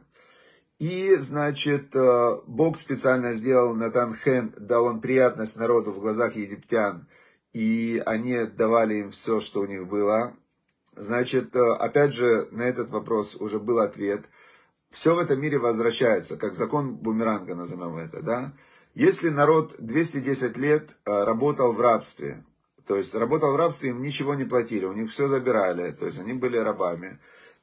И, 0.78 1.16
значит, 1.16 1.94
а, 1.96 2.40
Бог 2.46 2.78
специально 2.78 3.32
сделал 3.32 3.74
Натан 3.74 4.14
Хен, 4.14 4.54
дал 4.58 4.84
он 4.84 5.00
приятность 5.00 5.56
народу 5.56 5.90
в 5.90 6.00
глазах 6.00 6.36
египтян. 6.36 7.08
И 7.52 8.00
они 8.06 8.44
давали 8.44 8.96
им 8.96 9.10
все, 9.10 9.40
что 9.40 9.60
у 9.60 9.66
них 9.66 9.88
было. 9.88 10.34
Значит, 10.94 11.56
а, 11.56 11.76
опять 11.76 12.14
же, 12.14 12.48
на 12.52 12.62
этот 12.62 12.90
вопрос 12.90 13.34
уже 13.34 13.58
был 13.58 13.80
ответ. 13.80 14.22
Все 14.90 15.14
в 15.14 15.18
этом 15.18 15.40
мире 15.40 15.58
возвращается, 15.58 16.36
как 16.36 16.54
закон 16.54 16.94
бумеранга, 16.94 17.56
назовем 17.56 17.96
это, 17.96 18.22
да? 18.22 18.52
Если 18.94 19.28
народ 19.28 19.74
210 19.78 20.56
лет 20.56 20.96
работал 21.04 21.72
в 21.72 21.80
рабстве, 21.80 22.36
то 22.86 22.96
есть 22.96 23.14
работал 23.14 23.52
в 23.52 23.56
рабстве, 23.56 23.90
им 23.90 24.02
ничего 24.02 24.34
не 24.34 24.44
платили, 24.44 24.86
у 24.86 24.94
них 24.94 25.10
все 25.10 25.28
забирали, 25.28 25.90
то 25.92 26.06
есть 26.06 26.18
они 26.18 26.32
были 26.32 26.56
рабами. 26.56 27.18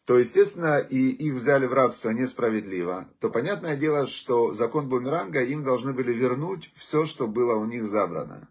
То, 0.06 0.20
естественно, 0.20 0.78
и 0.78 1.10
их 1.10 1.34
взяли 1.34 1.66
в 1.66 1.74
рабство 1.74 2.12
несправедливо. 2.12 3.06
То 3.20 3.32
понятное 3.32 3.76
дело, 3.76 4.06
что 4.06 4.54
закон 4.54 4.88
бумеранга 4.88 5.42
им 5.42 5.64
должны 5.64 5.94
были 5.94 6.14
вернуть 6.14 6.72
все, 6.76 7.06
что 7.06 7.28
было 7.28 7.56
у 7.56 7.66
них 7.66 7.88
забрано. 7.88 8.48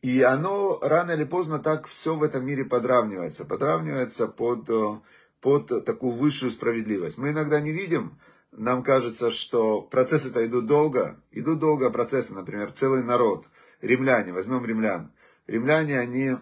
И 0.00 0.22
оно 0.22 0.78
рано 0.80 1.10
или 1.10 1.24
поздно 1.24 1.58
так 1.58 1.86
все 1.86 2.14
в 2.14 2.22
этом 2.22 2.46
мире 2.46 2.64
подравнивается. 2.64 3.44
Подравнивается 3.44 4.28
под, 4.28 4.70
под 5.40 5.84
такую 5.84 6.14
высшую 6.14 6.50
справедливость. 6.50 7.18
Мы 7.18 7.30
иногда 7.30 7.60
не 7.60 7.70
видим, 7.70 8.18
нам 8.52 8.82
кажется, 8.82 9.30
что 9.30 9.82
процессы-то 9.82 10.46
идут 10.46 10.66
долго. 10.66 11.16
Идут 11.32 11.58
долго 11.58 11.90
процессы, 11.90 12.32
например, 12.32 12.72
целый 12.72 13.02
народ. 13.02 13.46
Римляне, 13.82 14.32
возьмем 14.32 14.64
римлян. 14.64 15.10
Римляне, 15.46 15.98
они 15.98 16.36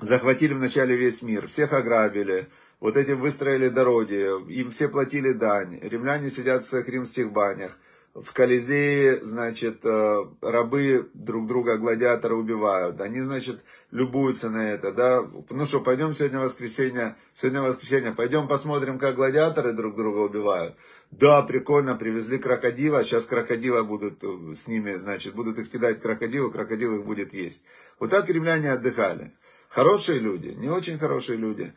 захватили 0.00 0.54
вначале 0.54 0.96
весь 0.96 1.22
мир, 1.22 1.46
всех 1.46 1.72
ограбили, 1.72 2.48
вот 2.82 2.96
этим 2.96 3.20
выстроили 3.20 3.68
дороги, 3.68 4.28
им 4.52 4.70
все 4.70 4.88
платили 4.88 5.32
дань. 5.32 5.78
Римляне 5.80 6.28
сидят 6.28 6.64
в 6.64 6.66
своих 6.66 6.88
римских 6.88 7.30
банях. 7.30 7.78
В 8.12 8.32
Колизее, 8.32 9.24
значит, 9.24 9.84
э, 9.84 10.26
рабы 10.40 11.08
друг 11.14 11.46
друга, 11.46 11.78
гладиаторы 11.78 12.34
убивают. 12.34 13.00
Они, 13.00 13.20
значит, 13.20 13.60
любуются 13.92 14.50
на 14.50 14.72
это, 14.72 14.90
да. 14.92 15.24
Ну 15.48 15.64
что, 15.64 15.78
пойдем 15.78 16.12
сегодня 16.12 16.40
воскресенье, 16.40 17.14
сегодня 17.34 17.62
воскресенье, 17.62 18.10
пойдем 18.10 18.48
посмотрим, 18.48 18.98
как 18.98 19.14
гладиаторы 19.14 19.72
друг 19.74 19.94
друга 19.94 20.18
убивают. 20.18 20.74
Да, 21.12 21.40
прикольно, 21.42 21.94
привезли 21.94 22.38
крокодила, 22.38 23.04
сейчас 23.04 23.26
крокодила 23.26 23.84
будут 23.84 24.24
э, 24.24 24.54
с 24.54 24.66
ними, 24.66 24.94
значит, 24.94 25.34
будут 25.34 25.56
их 25.60 25.70
кидать 25.70 26.00
крокодилу, 26.00 26.50
крокодил 26.50 26.96
их 26.96 27.04
будет 27.04 27.32
есть. 27.32 27.64
Вот 28.00 28.10
так 28.10 28.28
римляне 28.28 28.72
отдыхали. 28.72 29.30
Хорошие 29.68 30.18
люди, 30.18 30.48
не 30.48 30.68
очень 30.68 30.98
хорошие 30.98 31.38
люди. 31.38 31.72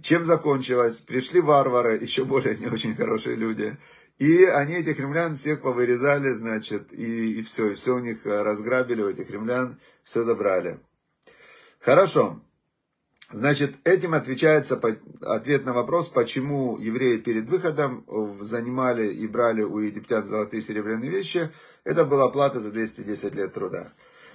Чем 0.00 0.24
закончилось? 0.24 0.98
Пришли 0.98 1.40
варвары, 1.40 1.96
еще 1.96 2.24
более 2.24 2.56
не 2.56 2.66
очень 2.66 2.94
хорошие 2.94 3.36
люди. 3.36 3.76
И 4.18 4.44
они 4.44 4.76
этих 4.76 4.98
римлян 4.98 5.36
всех 5.36 5.60
повырезали, 5.60 6.32
значит, 6.32 6.92
и, 6.92 7.38
и 7.38 7.42
все, 7.42 7.72
и 7.72 7.74
все 7.74 7.94
у 7.94 7.98
них 7.98 8.24
э, 8.24 8.42
разграбили, 8.42 9.02
у 9.02 9.08
этих 9.10 9.30
римлян 9.30 9.76
все 10.02 10.22
забрали. 10.22 10.78
Хорошо. 11.80 12.40
Значит, 13.30 13.74
этим 13.84 14.14
отвечается 14.14 14.80
ответ 15.20 15.66
на 15.66 15.72
вопрос, 15.74 16.08
почему 16.08 16.78
евреи 16.78 17.18
перед 17.18 17.50
выходом 17.50 18.04
э, 18.06 18.42
занимали 18.42 19.12
и 19.12 19.26
брали 19.26 19.62
у 19.62 19.80
египтян 19.80 20.24
золотые 20.24 20.60
и 20.60 20.64
серебряные 20.64 21.10
вещи. 21.10 21.50
Это 21.84 22.04
была 22.04 22.30
плата 22.30 22.58
за 22.58 22.70
210 22.70 23.34
лет 23.34 23.52
труда. 23.52 23.88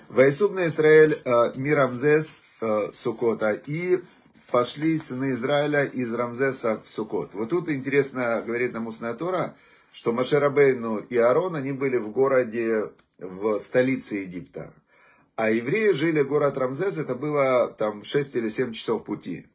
Вайсуб 0.10 0.54
на 0.54 0.68
Израиль 0.68 1.20
э, 1.26 1.54
Мирамзес 1.56 2.44
Сукота. 2.92 3.54
И 3.66 4.04
пошли 4.52 4.98
сыны 4.98 5.32
Израиля 5.32 5.86
из 5.86 6.14
Рамзеса 6.14 6.82
в 6.84 6.90
Сукот. 6.90 7.34
Вот 7.34 7.50
тут 7.50 7.70
интересно, 7.70 8.44
говорит 8.46 8.74
нам 8.74 8.88
устная 8.88 9.14
Тора, 9.14 9.56
что 9.92 10.12
Машерабейну 10.14 10.98
и 10.98 11.18
Аарон, 11.18 11.56
они 11.56 11.72
были 11.72 11.98
в 11.98 12.12
городе, 12.12 12.92
в 13.18 13.58
столице 13.60 14.16
Египта. 14.18 14.72
А 15.36 15.50
евреи 15.50 15.92
жили, 15.92 16.22
город 16.22 16.58
Рамзес, 16.58 16.98
это 16.98 17.16
было 17.16 17.68
там 17.78 18.04
6 18.04 18.36
или 18.36 18.50
7 18.50 18.74
часов 18.74 19.06
пути. 19.06 19.46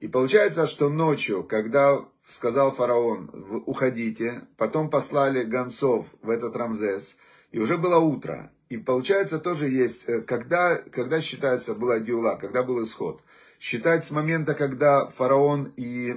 И 0.00 0.08
получается, 0.08 0.66
что 0.66 0.88
ночью, 0.88 1.42
когда 1.42 2.04
сказал 2.26 2.72
фараон, 2.72 3.30
уходите, 3.66 4.40
потом 4.56 4.90
послали 4.90 5.42
гонцов 5.44 6.06
в 6.22 6.30
этот 6.30 6.56
Рамзес, 6.56 7.16
и 7.52 7.58
уже 7.58 7.78
было 7.78 7.98
утро. 7.98 8.50
И 8.68 8.76
получается 8.76 9.38
тоже 9.38 9.68
есть, 9.68 10.04
э, 10.08 10.20
когда, 10.20 10.76
когда 10.76 11.20
считается 11.20 11.74
была 11.74 12.00
Диула, 12.00 12.36
когда 12.40 12.62
был 12.62 12.82
исход. 12.82 13.22
Считать 13.58 14.04
с 14.04 14.10
момента, 14.10 14.54
когда 14.54 15.06
фараон 15.08 15.72
и 15.76 16.16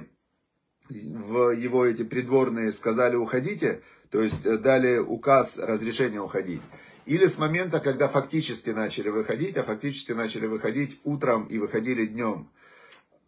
в 0.88 1.50
его 1.50 1.86
эти 1.86 2.02
придворные 2.02 2.72
сказали 2.72 3.16
уходите, 3.16 3.82
то 4.10 4.22
есть 4.22 4.44
э, 4.44 4.58
дали 4.58 4.98
указ, 4.98 5.58
разрешение 5.58 6.20
уходить. 6.20 6.60
Или 7.06 7.26
с 7.26 7.38
момента, 7.38 7.80
когда 7.80 8.08
фактически 8.08 8.70
начали 8.70 9.08
выходить, 9.08 9.56
а 9.56 9.62
фактически 9.62 10.12
начали 10.12 10.46
выходить 10.46 11.00
утром 11.04 11.46
и 11.46 11.58
выходили 11.58 12.06
днем. 12.06 12.50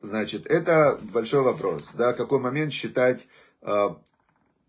Значит, 0.00 0.46
это 0.46 0.98
большой 1.02 1.42
вопрос. 1.42 1.92
Да, 1.94 2.12
какой 2.12 2.40
момент 2.40 2.72
считать... 2.72 3.26
А, 3.62 4.00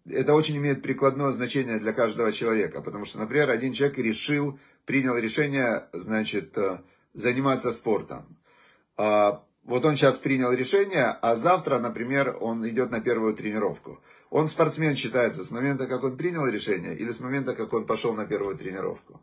это 0.05 0.33
очень 0.33 0.57
имеет 0.57 0.81
прикладное 0.81 1.31
значение 1.31 1.79
для 1.79 1.93
каждого 1.93 2.31
человека. 2.31 2.81
Потому 2.81 3.05
что, 3.05 3.19
например, 3.19 3.49
один 3.49 3.73
человек 3.73 3.97
решил, 3.97 4.59
принял 4.85 5.17
решение, 5.17 5.87
значит, 5.93 6.57
э, 6.57 6.79
заниматься 7.13 7.71
спортом. 7.71 8.37
А, 8.97 9.43
вот 9.63 9.85
он 9.85 9.95
сейчас 9.95 10.17
принял 10.17 10.51
решение, 10.51 11.05
а 11.21 11.35
завтра, 11.35 11.79
например, 11.79 12.37
он 12.41 12.67
идет 12.67 12.91
на 12.91 12.99
первую 12.99 13.33
тренировку. 13.33 14.01
Он 14.29 14.47
спортсмен 14.47 14.95
считается 14.95 15.43
с 15.43 15.51
момента, 15.51 15.87
как 15.87 16.03
он 16.03 16.17
принял 16.17 16.45
решение, 16.47 16.95
или 16.95 17.11
с 17.11 17.19
момента, 17.19 17.55
как 17.55 17.71
он 17.73 17.85
пошел 17.85 18.13
на 18.13 18.25
первую 18.25 18.57
тренировку? 18.57 19.21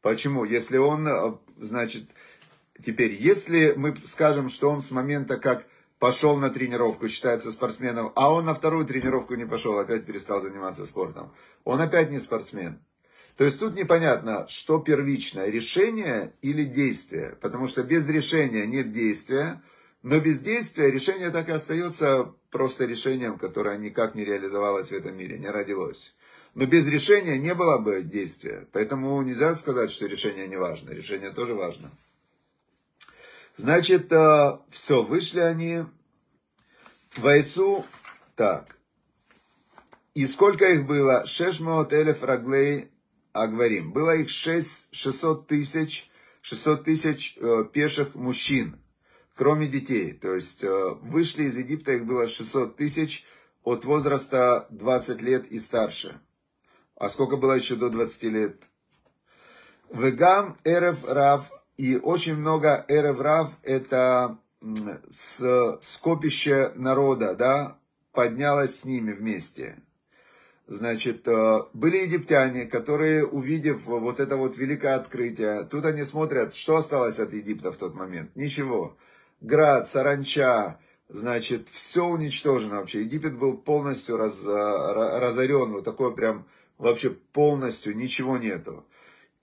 Почему? 0.00 0.44
Если 0.44 0.76
он, 0.76 1.06
э, 1.08 1.34
значит, 1.58 2.04
теперь, 2.84 3.12
если 3.12 3.72
мы 3.76 3.96
скажем, 4.04 4.48
что 4.48 4.68
он 4.68 4.80
с 4.80 4.90
момента, 4.90 5.38
как 5.38 5.66
пошел 5.98 6.36
на 6.36 6.50
тренировку, 6.50 7.08
считается 7.08 7.52
спортсменом, 7.52 8.12
а 8.16 8.32
он 8.32 8.44
на 8.44 8.54
вторую 8.54 8.84
тренировку 8.84 9.34
не 9.34 9.46
пошел, 9.46 9.78
опять 9.78 10.04
перестал 10.04 10.40
заниматься 10.40 10.84
спортом, 10.84 11.32
он 11.64 11.80
опять 11.80 12.10
не 12.10 12.18
спортсмен. 12.18 12.80
То 13.36 13.44
есть 13.44 13.58
тут 13.58 13.74
непонятно, 13.74 14.46
что 14.48 14.78
первичное, 14.78 15.48
решение 15.48 16.32
или 16.42 16.64
действие. 16.64 17.36
Потому 17.40 17.66
что 17.66 17.82
без 17.82 18.06
решения 18.06 18.66
нет 18.66 18.92
действия, 18.92 19.62
но 20.02 20.20
без 20.20 20.40
действия 20.40 20.90
решение 20.90 21.30
так 21.30 21.48
и 21.48 21.52
остается 21.52 22.34
просто 22.50 22.84
решением, 22.84 23.38
которое 23.38 23.78
никак 23.78 24.14
не 24.14 24.24
реализовалось 24.24 24.90
в 24.90 24.92
этом 24.92 25.16
мире, 25.16 25.38
не 25.38 25.48
родилось. 25.48 26.14
Но 26.54 26.66
без 26.66 26.86
решения 26.86 27.38
не 27.38 27.54
было 27.54 27.78
бы 27.78 28.02
действия. 28.02 28.68
Поэтому 28.72 29.20
нельзя 29.22 29.54
сказать, 29.54 29.90
что 29.90 30.06
решение 30.06 30.46
не 30.46 30.56
важно. 30.56 30.90
Решение 30.90 31.30
тоже 31.30 31.54
важно. 31.54 31.90
Значит, 33.56 34.12
э, 34.12 34.58
все, 34.70 35.02
вышли 35.02 35.40
они. 35.40 35.84
Вайсу, 37.16 37.86
так. 38.36 38.76
И 40.14 40.26
сколько 40.26 40.66
их 40.66 40.86
было? 40.86 41.24
Шешмот 41.26 41.92
элеф 41.94 42.22
раглей 42.22 42.91
агварим. 43.32 43.92
Было 43.92 44.16
их 44.16 44.28
6, 44.28 44.88
600 44.94 45.46
тысяч, 45.46 46.10
600 46.42 46.84
тысяч 46.84 47.36
э, 47.40 47.64
пеших 47.72 48.14
мужчин 48.14 48.76
кроме 49.36 49.66
детей. 49.66 50.12
То 50.12 50.34
есть 50.34 50.62
э, 50.62 50.94
вышли 51.02 51.44
из 51.44 51.56
Египта, 51.56 51.92
их 51.92 52.06
было 52.06 52.28
600 52.28 52.76
тысяч 52.76 53.24
от 53.64 53.84
возраста 53.84 54.66
20 54.70 55.22
лет 55.22 55.46
и 55.48 55.58
старше. 55.58 56.14
А 56.96 57.08
сколько 57.08 57.36
было 57.36 57.52
еще 57.52 57.76
до 57.76 57.90
20 57.90 58.22
лет? 58.24 58.62
Вегам 59.92 60.56
Эрев 60.64 61.04
Рав. 61.06 61.50
И 61.76 61.96
очень 61.96 62.36
много 62.36 62.84
Эрев 62.86 63.20
Рав 63.20 63.50
это 63.62 64.38
с 65.10 65.78
скопище 65.80 66.72
народа, 66.76 67.34
да, 67.34 67.78
поднялось 68.12 68.78
с 68.78 68.84
ними 68.84 69.12
вместе. 69.12 69.74
Значит, 70.72 71.28
э, 71.28 71.64
были 71.74 71.98
египтяне, 71.98 72.64
которые, 72.64 73.26
увидев 73.26 73.84
вот 73.84 74.20
это 74.20 74.38
вот 74.38 74.56
великое 74.56 74.94
открытие, 74.94 75.64
тут 75.64 75.84
они 75.84 76.02
смотрят, 76.02 76.54
что 76.54 76.76
осталось 76.76 77.18
от 77.18 77.34
Египта 77.34 77.72
в 77.72 77.76
тот 77.76 77.94
момент. 77.94 78.34
Ничего 78.36 78.96
град, 79.42 79.86
саранча, 79.86 80.78
значит, 81.10 81.68
все 81.68 82.06
уничтожено 82.06 82.76
вообще. 82.76 83.02
Египет 83.02 83.36
был 83.36 83.58
полностью 83.58 84.16
раз, 84.16 84.46
разорен, 84.46 85.72
вот 85.72 85.84
такой 85.84 86.14
прям 86.14 86.46
вообще 86.78 87.10
полностью 87.10 87.94
ничего 87.94 88.38
нету. 88.38 88.86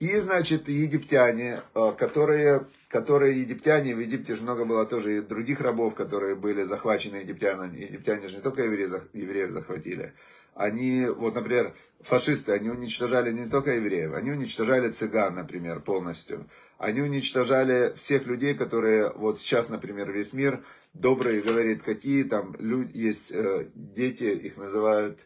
И, 0.00 0.16
значит, 0.16 0.68
египтяне, 0.68 1.60
э, 1.74 1.92
которые, 1.96 2.66
которые 2.88 3.40
египтяне, 3.40 3.94
в 3.94 4.00
Египте 4.00 4.34
же 4.34 4.42
много 4.42 4.64
было 4.64 4.84
тоже 4.84 5.18
и 5.18 5.20
других 5.20 5.60
рабов, 5.60 5.94
которые 5.94 6.34
были 6.34 6.64
захвачены 6.64 7.18
египтянами. 7.18 7.82
Египтяне 7.82 8.26
же 8.26 8.36
не 8.38 8.42
только 8.42 8.62
евреев 8.64 9.50
захватили. 9.52 10.12
Они, 10.54 11.06
вот, 11.06 11.34
например, 11.34 11.74
фашисты, 12.00 12.52
они 12.52 12.70
уничтожали 12.70 13.32
не 13.32 13.46
только 13.46 13.74
евреев, 13.76 14.14
они 14.14 14.30
уничтожали 14.30 14.90
цыган, 14.90 15.34
например, 15.34 15.80
полностью. 15.80 16.46
Они 16.78 17.00
уничтожали 17.00 17.92
всех 17.94 18.26
людей, 18.26 18.54
которые, 18.54 19.12
вот 19.12 19.40
сейчас, 19.40 19.68
например, 19.68 20.10
весь 20.10 20.32
мир 20.32 20.64
добрый 20.94 21.40
говорит, 21.40 21.82
какие 21.82 22.24
там 22.24 22.54
люди, 22.58 22.96
есть 22.96 23.32
э, 23.32 23.68
дети, 23.74 24.24
их 24.24 24.56
называют 24.56 25.20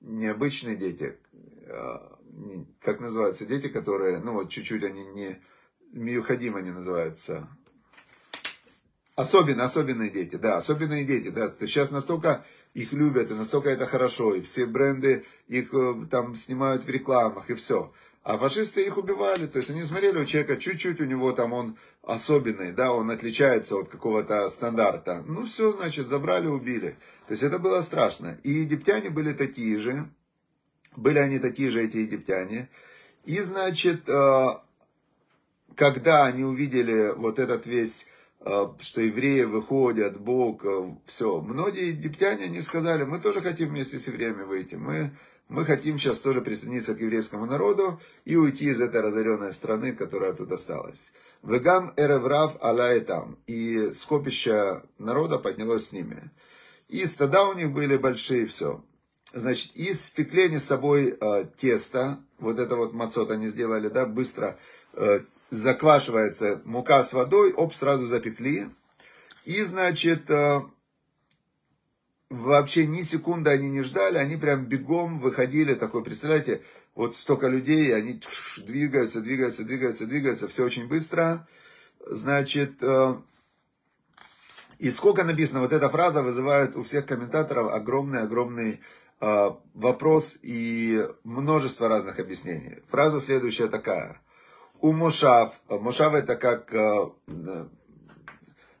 необычные 0.00 0.76
дети, 0.76 1.16
э, 1.66 1.98
как 2.80 3.00
называются, 3.00 3.46
дети, 3.46 3.68
которые, 3.68 4.18
ну 4.18 4.34
вот 4.34 4.50
чуть-чуть 4.50 4.84
они 4.84 5.04
не, 5.04 5.36
Миюхадим 5.92 6.54
они 6.56 6.70
называются, 6.70 7.48
Особенно, 9.20 9.64
особенные 9.64 10.08
дети, 10.08 10.36
да, 10.36 10.56
особенные 10.56 11.04
дети, 11.04 11.28
да. 11.28 11.52
Сейчас 11.60 11.90
настолько 11.90 12.42
их 12.72 12.94
любят, 12.94 13.30
и 13.30 13.34
настолько 13.34 13.68
это 13.68 13.84
хорошо, 13.84 14.34
и 14.34 14.40
все 14.40 14.64
бренды 14.64 15.26
их 15.46 15.74
э, 15.74 16.06
там 16.10 16.34
снимают 16.34 16.84
в 16.84 16.88
рекламах, 16.88 17.50
и 17.50 17.54
все. 17.54 17.92
А 18.22 18.38
фашисты 18.38 18.82
их 18.82 18.96
убивали, 18.96 19.46
то 19.46 19.58
есть 19.58 19.70
они 19.70 19.84
смотрели 19.84 20.18
у 20.18 20.24
человека, 20.24 20.56
чуть-чуть 20.56 21.02
у 21.02 21.04
него 21.04 21.32
там 21.32 21.52
он 21.52 21.76
особенный, 22.02 22.72
да, 22.72 22.94
он 22.94 23.10
отличается 23.10 23.76
от 23.76 23.90
какого-то 23.90 24.48
стандарта. 24.48 25.22
Ну 25.26 25.44
все, 25.44 25.70
значит, 25.70 26.06
забрали, 26.06 26.46
убили. 26.46 26.96
То 27.26 27.32
есть 27.34 27.42
это 27.42 27.58
было 27.58 27.82
страшно. 27.82 28.38
И 28.42 28.50
египтяне 28.50 29.10
были 29.10 29.34
такие 29.34 29.78
же, 29.78 30.08
были 30.96 31.18
они 31.18 31.38
такие 31.38 31.70
же, 31.70 31.84
эти 31.84 31.98
египтяне. 31.98 32.70
И, 33.26 33.38
значит, 33.40 34.08
э, 34.08 34.46
когда 35.74 36.24
они 36.24 36.42
увидели 36.42 37.12
вот 37.14 37.38
этот 37.38 37.66
весь 37.66 38.06
что 38.42 39.00
евреи 39.00 39.42
выходят, 39.42 40.18
Бог, 40.18 40.64
э, 40.64 40.96
все. 41.06 41.40
Многие 41.40 41.88
египтяне, 41.88 42.46
они 42.46 42.60
сказали, 42.60 43.04
мы 43.04 43.20
тоже 43.20 43.40
хотим 43.42 43.68
вместе 43.68 43.98
с 43.98 44.06
евреями 44.06 44.44
выйти, 44.44 44.76
мы 44.76 45.10
мы 45.50 45.64
хотим 45.64 45.98
сейчас 45.98 46.20
тоже 46.20 46.42
присоединиться 46.42 46.94
к 46.94 47.00
еврейскому 47.00 47.44
народу 47.44 48.00
и 48.24 48.36
уйти 48.36 48.66
из 48.66 48.80
этой 48.80 49.00
разоренной 49.00 49.52
страны, 49.52 49.92
которая 49.92 50.32
тут 50.32 50.52
осталась. 50.52 51.12
Вегам 51.42 51.92
эреврав 51.96 52.56
алаэтам. 52.62 53.36
И 53.48 53.90
скопище 53.92 54.82
народа 54.98 55.40
поднялось 55.40 55.88
с 55.88 55.92
ними. 55.92 56.30
И 56.88 57.04
стада 57.04 57.42
у 57.42 57.54
них 57.54 57.72
были 57.72 57.96
большие, 57.96 58.46
все. 58.46 58.84
Значит, 59.32 59.72
и 59.74 59.92
спекли 59.92 60.44
они 60.44 60.58
с 60.58 60.64
собой 60.64 61.16
э, 61.20 61.44
тесто, 61.56 62.18
вот 62.38 62.60
это 62.60 62.76
вот 62.76 62.92
мацот 62.92 63.32
они 63.32 63.48
сделали, 63.48 63.88
да, 63.88 64.06
быстро 64.06 64.56
э, 64.92 65.20
заквашивается 65.50 66.62
мука 66.64 67.02
с 67.02 67.12
водой, 67.12 67.52
оп, 67.52 67.74
сразу 67.74 68.04
запекли. 68.04 68.68
И, 69.44 69.62
значит, 69.62 70.30
э, 70.30 70.60
вообще 72.28 72.86
ни 72.86 73.02
секунды 73.02 73.50
они 73.50 73.68
не 73.68 73.82
ждали, 73.82 74.18
они 74.18 74.36
прям 74.36 74.66
бегом 74.66 75.18
выходили, 75.20 75.74
такой, 75.74 76.04
представляете, 76.04 76.62
вот 76.94 77.16
столько 77.16 77.48
людей, 77.48 77.94
они 77.94 78.20
двигаются, 78.58 79.20
двигаются, 79.20 79.64
двигаются, 79.64 80.06
двигаются, 80.06 80.48
все 80.48 80.64
очень 80.64 80.86
быстро. 80.86 81.46
Значит, 82.06 82.82
э, 82.82 83.14
и 84.78 84.90
сколько 84.90 85.24
написано, 85.24 85.60
вот 85.60 85.72
эта 85.72 85.88
фраза 85.88 86.22
вызывает 86.22 86.76
у 86.76 86.82
всех 86.82 87.06
комментаторов 87.06 87.72
огромный-огромный 87.72 88.80
э, 89.20 89.50
вопрос 89.74 90.38
и 90.42 91.06
множество 91.24 91.88
разных 91.88 92.18
объяснений. 92.18 92.78
Фраза 92.88 93.20
следующая 93.20 93.68
такая. 93.68 94.20
У 94.82 94.92
Мошав, 94.92 95.60
Мошав 95.68 96.14
это 96.14 96.36
как 96.36 96.72
э, 96.72 97.10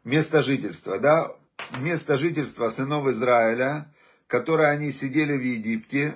место 0.04 0.42
жительства, 0.42 0.98
да, 0.98 1.36
место 1.78 2.16
жительства 2.16 2.68
сынов 2.70 3.06
Израиля, 3.08 3.86
которые 4.26 4.70
они 4.70 4.92
сидели 4.92 5.36
в 5.36 5.42
Египте, 5.42 6.14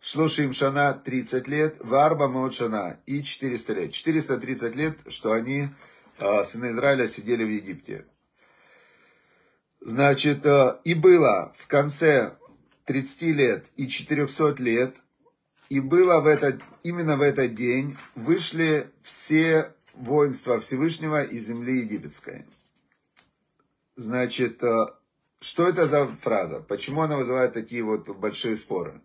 Шлошим 0.00 0.52
Шана 0.52 0.92
30 0.92 1.48
лет, 1.48 1.76
Варба 1.80 2.28
Мод 2.28 2.52
Шана 2.52 2.98
и 3.06 3.22
400 3.22 3.72
лет. 3.72 3.92
430 3.92 4.76
лет, 4.76 4.98
что 5.08 5.32
они, 5.32 5.68
а, 6.18 6.42
сыны 6.44 6.72
Израиля, 6.72 7.06
сидели 7.06 7.44
в 7.44 7.48
Египте. 7.48 8.04
Значит, 9.80 10.44
а, 10.44 10.80
и 10.84 10.94
было 10.94 11.54
в 11.56 11.68
конце 11.68 12.32
30 12.84 13.32
лет 13.32 13.66
и 13.76 13.88
400 13.88 14.60
лет, 14.62 14.96
и 15.72 15.80
было 15.80 16.20
в 16.20 16.26
этот, 16.26 16.60
именно 16.82 17.16
в 17.16 17.22
этот 17.22 17.54
день 17.54 17.96
вышли 18.14 18.90
все 19.00 19.72
воинства 19.94 20.60
Всевышнего 20.60 21.22
из 21.22 21.46
земли 21.46 21.78
египетской. 21.78 22.44
Значит, 23.96 24.62
э, 24.62 24.88
что 25.40 25.66
это 25.66 25.86
за 25.86 26.08
фраза? 26.08 26.60
Почему 26.60 27.00
она 27.00 27.16
вызывает 27.16 27.54
такие 27.54 27.82
вот 27.82 28.06
большие 28.18 28.56
споры? 28.56 29.00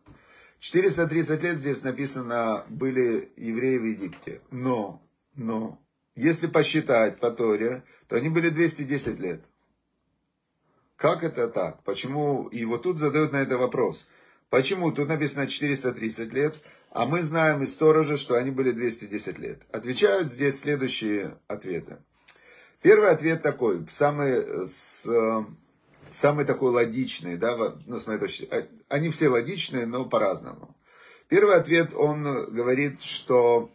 430 0.60 1.41
лет 1.41 1.56
здесь 1.56 1.84
написано, 1.84 2.65
были 2.67 3.30
евреи 3.38 3.77
в 3.77 3.86
Египте. 3.86 4.41
Но, 4.51 5.01
но, 5.36 5.80
если 6.15 6.47
посчитать 6.47 7.17
по 7.21 7.32
Торе, 7.32 7.82
то 8.10 8.17
они 8.17 8.27
были 8.27 8.49
210 8.49 9.19
лет. 9.19 9.41
Как 10.97 11.23
это 11.23 11.47
так? 11.47 11.82
Почему? 11.84 12.49
И 12.49 12.65
вот 12.65 12.84
тут 12.84 12.97
задают 12.97 13.32
на 13.32 13.38
это 13.38 13.58
вопрос. 13.58 14.10
Почему? 14.49 14.91
Тут 14.91 15.10
написано 15.10 15.47
430 15.47 16.31
лет, 16.33 16.55
а 16.91 17.05
мы 17.05 17.21
знаем 17.21 17.63
из 17.63 17.73
сторожа, 17.73 18.17
что 18.17 18.36
они 18.36 18.51
были 18.51 18.71
210 18.71 19.39
лет. 19.39 19.62
Отвечают 19.71 20.31
здесь 20.31 20.60
следующие 20.60 21.38
ответы. 21.47 21.97
Первый 22.81 23.10
ответ 23.10 23.41
такой, 23.41 23.86
самый, 23.89 24.67
с, 24.67 25.07
самый 26.10 26.45
такой 26.45 26.71
логичный, 26.71 27.36
да, 27.36 27.75
ну, 27.86 27.99
с 27.99 28.07
моей 28.07 28.19
точки, 28.19 28.47
а, 28.49 28.67
они 28.88 29.10
все 29.10 29.29
логичные, 29.29 29.86
но 29.86 30.05
по-разному. 30.05 30.75
Первый 31.27 31.55
ответ, 31.55 31.93
он 31.93 32.23
говорит, 32.23 33.01
что 33.01 33.69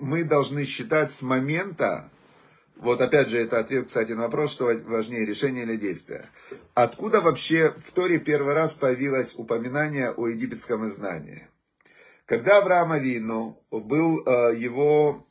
мы 0.00 0.24
должны 0.24 0.64
считать 0.64 1.12
с 1.12 1.22
момента, 1.22 2.10
вот 2.76 3.00
опять 3.00 3.28
же, 3.28 3.38
это 3.38 3.58
ответ, 3.58 3.86
кстати, 3.86 4.12
на 4.12 4.22
вопрос, 4.22 4.52
что 4.52 4.66
важнее, 4.84 5.24
решение 5.24 5.64
или 5.64 5.76
действие. 5.76 6.24
Откуда 6.74 7.22
вообще 7.22 7.74
в 7.84 7.90
Торе 7.92 8.18
первый 8.18 8.54
раз 8.54 8.74
появилось 8.74 9.34
упоминание 9.36 10.10
о 10.10 10.28
египетском 10.28 10.86
изгнании? 10.86 11.46
Когда 12.26 12.58
Авраам 12.58 12.92
Авину 12.92 13.58
был 13.70 14.22
э, 14.26 14.56
его 14.56 15.24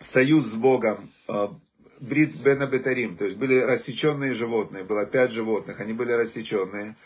союз 0.00 0.46
с 0.46 0.54
Богом, 0.54 1.10
э, 1.28 1.48
Брит 2.00 2.34
Бена 2.34 2.66
Бетарим, 2.66 3.16
то 3.16 3.24
есть 3.24 3.36
были 3.36 3.58
рассеченные 3.60 4.34
животные, 4.34 4.82
было 4.82 5.06
пять 5.06 5.30
животных, 5.30 5.80
они 5.80 5.92
были 5.92 6.12
рассеченные, 6.12 6.96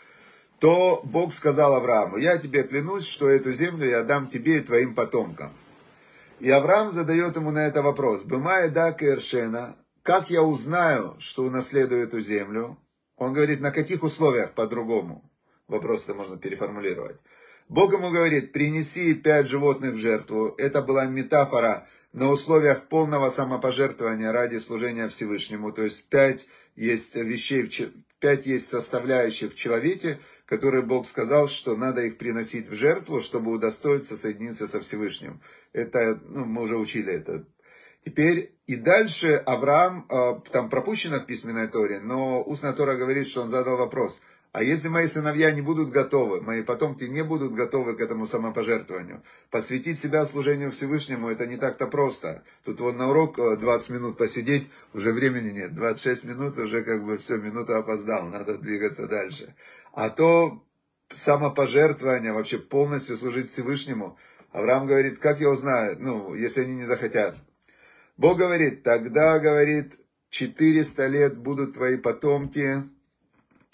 то 0.59 1.01
Бог 1.03 1.33
сказал 1.33 1.75
Аврааму, 1.75 2.17
я 2.17 2.37
тебе 2.37 2.63
клянусь, 2.63 3.05
что 3.05 3.29
эту 3.29 3.53
землю 3.53 3.87
я 3.87 4.03
дам 4.03 4.27
тебе 4.27 4.57
и 4.57 4.61
твоим 4.61 4.95
потомкам. 4.95 5.53
И 6.39 6.49
Авраам 6.49 6.91
задает 6.91 7.35
ему 7.35 7.51
на 7.51 7.67
это 7.67 7.81
вопрос. 7.81 8.23
Бымая 8.23 8.69
да 8.69 8.93
Кершена, 8.93 9.75
как 10.03 10.29
я 10.29 10.41
узнаю, 10.41 11.15
что 11.19 11.43
унаследую 11.43 12.03
эту 12.03 12.19
землю? 12.21 12.77
Он 13.17 13.33
говорит, 13.33 13.59
на 13.59 13.71
каких 13.71 14.03
условиях 14.03 14.53
по-другому? 14.53 15.21
Вопрос 15.67 16.03
это 16.03 16.13
можно 16.13 16.37
переформулировать. 16.37 17.17
Бог 17.67 17.93
ему 17.93 18.09
говорит, 18.09 18.53
принеси 18.53 19.13
пять 19.13 19.47
животных 19.47 19.93
в 19.93 19.97
жертву. 19.97 20.55
Это 20.57 20.81
была 20.81 21.05
метафора 21.05 21.87
на 22.13 22.29
условиях 22.29 22.87
полного 22.87 23.29
самопожертвования 23.29 24.31
ради 24.31 24.57
служения 24.57 25.07
Всевышнему. 25.09 25.71
То 25.71 25.83
есть 25.83 26.05
пять 26.05 26.47
есть 26.75 27.15
вещей, 27.15 27.69
пять 28.19 28.45
есть 28.45 28.69
составляющих 28.69 29.51
в 29.51 29.55
человеке, 29.55 30.19
которые 30.49 30.81
Бог 30.81 31.05
сказал, 31.05 31.47
что 31.47 31.77
надо 31.77 32.01
их 32.01 32.17
приносить 32.17 32.69
в 32.69 32.73
жертву, 32.73 33.21
чтобы 33.21 33.51
удостоиться 33.51 34.17
соединиться 34.17 34.67
со 34.67 34.79
Всевышним. 34.79 35.41
Это, 35.73 36.19
ну, 36.25 36.43
мы 36.43 36.63
уже 36.63 36.75
учили 36.75 37.13
это. 37.13 37.45
Теперь 38.03 38.55
и 38.65 38.75
дальше 38.75 39.35
Авраам, 39.45 40.07
э, 40.09 40.39
там 40.51 40.69
пропущено 40.69 41.19
в 41.19 41.27
письменной 41.27 41.67
Торе, 41.67 41.99
но 41.99 42.41
устная 42.41 42.73
Тора 42.73 42.95
говорит, 42.95 43.27
что 43.27 43.43
он 43.43 43.49
задал 43.49 43.77
вопрос, 43.77 44.21
а 44.51 44.63
если 44.63 44.87
мои 44.87 45.05
сыновья 45.05 45.51
не 45.51 45.61
будут 45.61 45.91
готовы, 45.91 46.41
мои 46.41 46.63
потомки 46.63 47.03
не 47.03 47.23
будут 47.23 47.53
готовы 47.53 47.95
к 47.95 48.01
этому 48.01 48.25
самопожертвованию, 48.25 49.21
посвятить 49.51 49.99
себя 49.99 50.25
служению 50.25 50.71
Всевышнему, 50.71 51.29
это 51.29 51.45
не 51.45 51.57
так-то 51.57 51.85
просто. 51.85 52.41
Тут 52.65 52.81
вот 52.81 52.95
на 52.95 53.11
урок 53.11 53.35
20 53.35 53.89
э, 53.89 53.93
минут 53.93 54.17
посидеть, 54.17 54.67
уже 54.95 55.13
времени 55.13 55.51
нет, 55.51 55.75
26 55.75 56.25
минут, 56.25 56.57
уже 56.57 56.83
как 56.83 57.05
бы 57.05 57.19
все, 57.19 57.37
минута 57.37 57.77
опоздал, 57.77 58.25
надо 58.25 58.57
двигаться 58.57 59.07
дальше. 59.07 59.53
А 59.93 60.09
то 60.09 60.63
самопожертвование, 61.11 62.33
вообще 62.33 62.57
полностью 62.57 63.15
служить 63.15 63.49
Всевышнему, 63.49 64.17
Авраам 64.51 64.87
говорит, 64.87 65.19
как 65.19 65.39
я 65.39 65.49
узнаю, 65.49 65.97
ну, 65.99 66.33
если 66.33 66.61
они 66.61 66.75
не 66.75 66.85
захотят. 66.85 67.35
Бог 68.17 68.37
говорит, 68.37 68.83
тогда, 68.83 69.39
говорит, 69.39 69.93
400 70.29 71.07
лет 71.07 71.37
будут 71.37 71.73
твои 71.73 71.97
потомки, 71.97 72.83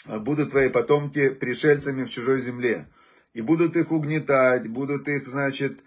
будут 0.06 0.52
твои 0.52 0.70
потомки 0.70 1.30
пришельцами 1.30 2.04
в 2.04 2.10
чужой 2.10 2.40
земле. 2.40 2.88
И 3.34 3.42
будут 3.42 3.76
их 3.76 3.92
угнетать, 3.92 4.68
будут 4.68 5.08
их, 5.08 5.28
значит, 5.28 5.80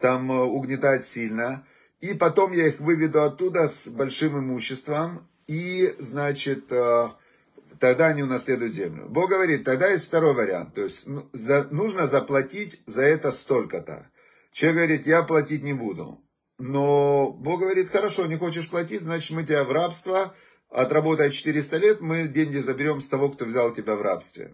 там 0.00 0.30
э, 0.32 0.42
угнетать 0.42 1.04
сильно. 1.04 1.64
И 2.00 2.14
потом 2.14 2.52
я 2.52 2.66
их 2.66 2.80
выведу 2.80 3.22
оттуда 3.22 3.68
с 3.68 3.88
большим 3.88 4.38
имуществом. 4.38 5.28
И, 5.46 5.94
значит, 5.98 6.72
э, 6.72 7.08
тогда 7.80 8.06
они 8.08 8.22
унаследуют 8.22 8.72
землю. 8.72 9.06
Бог 9.08 9.30
говорит, 9.30 9.64
тогда 9.64 9.88
есть 9.88 10.06
второй 10.06 10.34
вариант. 10.34 10.74
То 10.74 10.82
есть 10.82 11.06
ну, 11.06 11.28
за, 11.32 11.64
нужно 11.70 12.06
заплатить 12.06 12.82
за 12.86 13.02
это 13.02 13.30
столько-то. 13.30 14.10
Человек 14.52 14.76
говорит, 14.76 15.06
я 15.06 15.22
платить 15.22 15.62
не 15.62 15.72
буду. 15.72 16.18
Но 16.58 17.32
Бог 17.32 17.60
говорит, 17.60 17.90
хорошо, 17.90 18.26
не 18.26 18.36
хочешь 18.36 18.70
платить, 18.70 19.02
значит 19.02 19.36
мы 19.36 19.44
тебя 19.44 19.64
в 19.64 19.72
рабство 19.72 20.34
отработая 20.70 21.30
400 21.30 21.76
лет, 21.76 22.00
мы 22.00 22.28
деньги 22.28 22.58
заберем 22.58 23.00
с 23.00 23.08
того, 23.08 23.30
кто 23.30 23.44
взял 23.44 23.72
тебя 23.74 23.96
в 23.96 24.02
рабстве. 24.02 24.50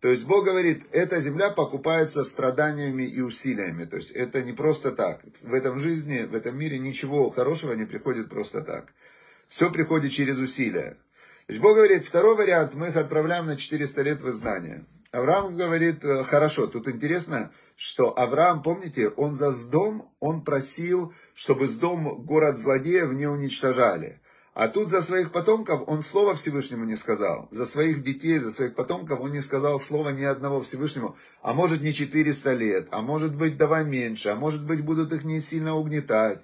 То 0.00 0.08
есть 0.08 0.24
Бог 0.24 0.44
говорит, 0.44 0.82
эта 0.90 1.20
земля 1.20 1.50
покупается 1.50 2.24
страданиями 2.24 3.04
и 3.04 3.20
усилиями. 3.20 3.84
То 3.84 3.96
есть 3.96 4.10
это 4.10 4.42
не 4.42 4.52
просто 4.52 4.90
так. 4.90 5.20
В 5.42 5.54
этом 5.54 5.78
жизни, 5.78 6.22
в 6.22 6.34
этом 6.34 6.58
мире 6.58 6.78
ничего 6.78 7.30
хорошего 7.30 7.72
не 7.74 7.84
приходит 7.84 8.28
просто 8.28 8.62
так. 8.62 8.92
Все 9.46 9.70
приходит 9.70 10.10
через 10.10 10.38
усилия. 10.38 10.96
То 11.46 11.52
есть 11.52 11.60
Бог 11.60 11.74
говорит, 11.74 12.04
второй 12.04 12.36
вариант, 12.36 12.74
мы 12.74 12.88
их 12.88 12.96
отправляем 12.96 13.46
на 13.46 13.56
400 13.56 14.02
лет 14.02 14.22
в 14.22 14.28
изгнание. 14.28 14.84
Авраам 15.10 15.56
говорит, 15.56 16.04
«Э, 16.04 16.24
хорошо, 16.24 16.66
тут 16.66 16.88
интересно, 16.88 17.52
что 17.76 18.18
Авраам, 18.18 18.62
помните, 18.62 19.08
он 19.08 19.32
за 19.32 19.50
Сдом, 19.50 20.14
он 20.20 20.42
просил, 20.42 21.12
чтобы 21.34 21.66
Сдом, 21.66 22.24
город 22.24 22.58
злодеев, 22.58 23.12
не 23.12 23.26
уничтожали. 23.26 24.22
А 24.54 24.68
тут 24.68 24.90
за 24.90 25.00
своих 25.00 25.32
потомков 25.32 25.82
он 25.86 26.02
слова 26.02 26.34
Всевышнему 26.34 26.84
не 26.84 26.96
сказал. 26.96 27.48
За 27.50 27.64
своих 27.64 28.02
детей, 28.02 28.38
за 28.38 28.52
своих 28.52 28.74
потомков 28.74 29.20
он 29.20 29.32
не 29.32 29.40
сказал 29.40 29.80
слова 29.80 30.10
ни 30.10 30.24
одного 30.24 30.60
Всевышнему. 30.60 31.16
А 31.40 31.54
может 31.54 31.80
не 31.80 31.92
400 31.92 32.52
лет, 32.52 32.88
а 32.90 33.00
может 33.00 33.34
быть 33.34 33.56
давай 33.56 33.84
меньше, 33.84 34.28
а 34.28 34.34
может 34.34 34.64
быть 34.64 34.82
будут 34.82 35.12
их 35.12 35.24
не 35.24 35.40
сильно 35.40 35.74
угнетать. 35.74 36.40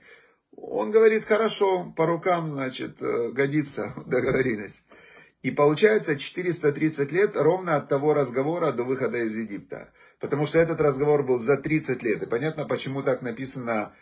Он 0.56 0.90
говорит, 0.90 1.24
хорошо, 1.24 1.92
по 1.96 2.06
рукам, 2.06 2.48
значит, 2.48 3.00
э, 3.00 3.30
годится, 3.32 3.94
договорились. 4.06 4.84
И 5.42 5.50
получается 5.50 6.18
430 6.18 7.12
лет 7.12 7.36
ровно 7.36 7.76
от 7.76 7.88
того 7.88 8.12
разговора 8.12 8.72
до 8.72 8.82
выхода 8.82 9.18
из 9.18 9.36
Египта. 9.36 9.92
Потому 10.18 10.46
что 10.46 10.58
этот 10.58 10.80
разговор 10.80 11.22
был 11.22 11.38
за 11.38 11.56
30 11.56 12.02
лет. 12.02 12.22
И 12.22 12.26
понятно, 12.26 12.64
почему 12.64 13.02
так 13.02 13.22
написано 13.22 13.94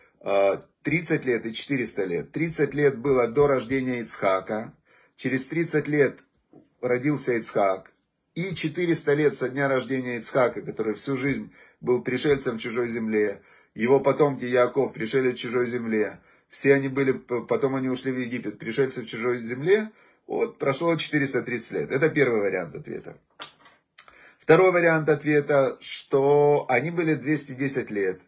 30 0.83 1.25
а, 1.25 1.27
лет 1.27 1.47
и 1.47 1.53
400 1.53 2.05
лет. 2.05 2.33
30 2.33 2.75
лет 2.75 2.99
было 2.99 3.29
до 3.29 3.47
рождения 3.47 4.01
Ицхака. 4.01 4.73
Через 5.17 5.47
30 5.47 5.89
лет 5.89 6.21
родился 6.81 7.35
Ицхак. 7.35 7.91
И 8.35 8.55
400 8.55 9.15
лет 9.15 9.37
со 9.37 9.49
дня 9.49 9.69
рождения 9.69 10.19
Ицхака, 10.19 10.63
который 10.63 10.95
всю 10.95 11.17
жизнь 11.17 11.53
был 11.81 12.03
пришельцем 12.03 12.57
в 12.57 12.61
чужой 12.61 12.89
земле. 12.89 13.43
Его 13.75 14.01
потомки 14.01 14.45
Яков 14.45 14.95
пришели 14.95 15.33
в 15.33 15.39
чужой 15.39 15.67
земле. 15.67 16.19
Все 16.49 16.75
они 16.75 16.89
были, 16.89 17.13
потом 17.13 17.75
они 17.75 17.89
ушли 17.89 18.13
в 18.13 18.19
Египет, 18.19 18.59
пришельцы 18.59 19.03
в 19.03 19.07
чужой 19.07 19.43
земле. 19.43 19.91
Вот 20.27 20.59
прошло 20.59 20.97
430 20.97 21.71
лет. 21.73 21.91
Это 21.91 22.09
первый 22.11 22.41
вариант 22.41 22.75
ответа. 22.75 23.17
Второй 24.39 24.73
вариант 24.73 25.09
ответа, 25.09 25.77
что 25.81 26.67
они 26.69 26.91
были 26.91 27.15
210 27.15 27.91
лет. 27.91 28.21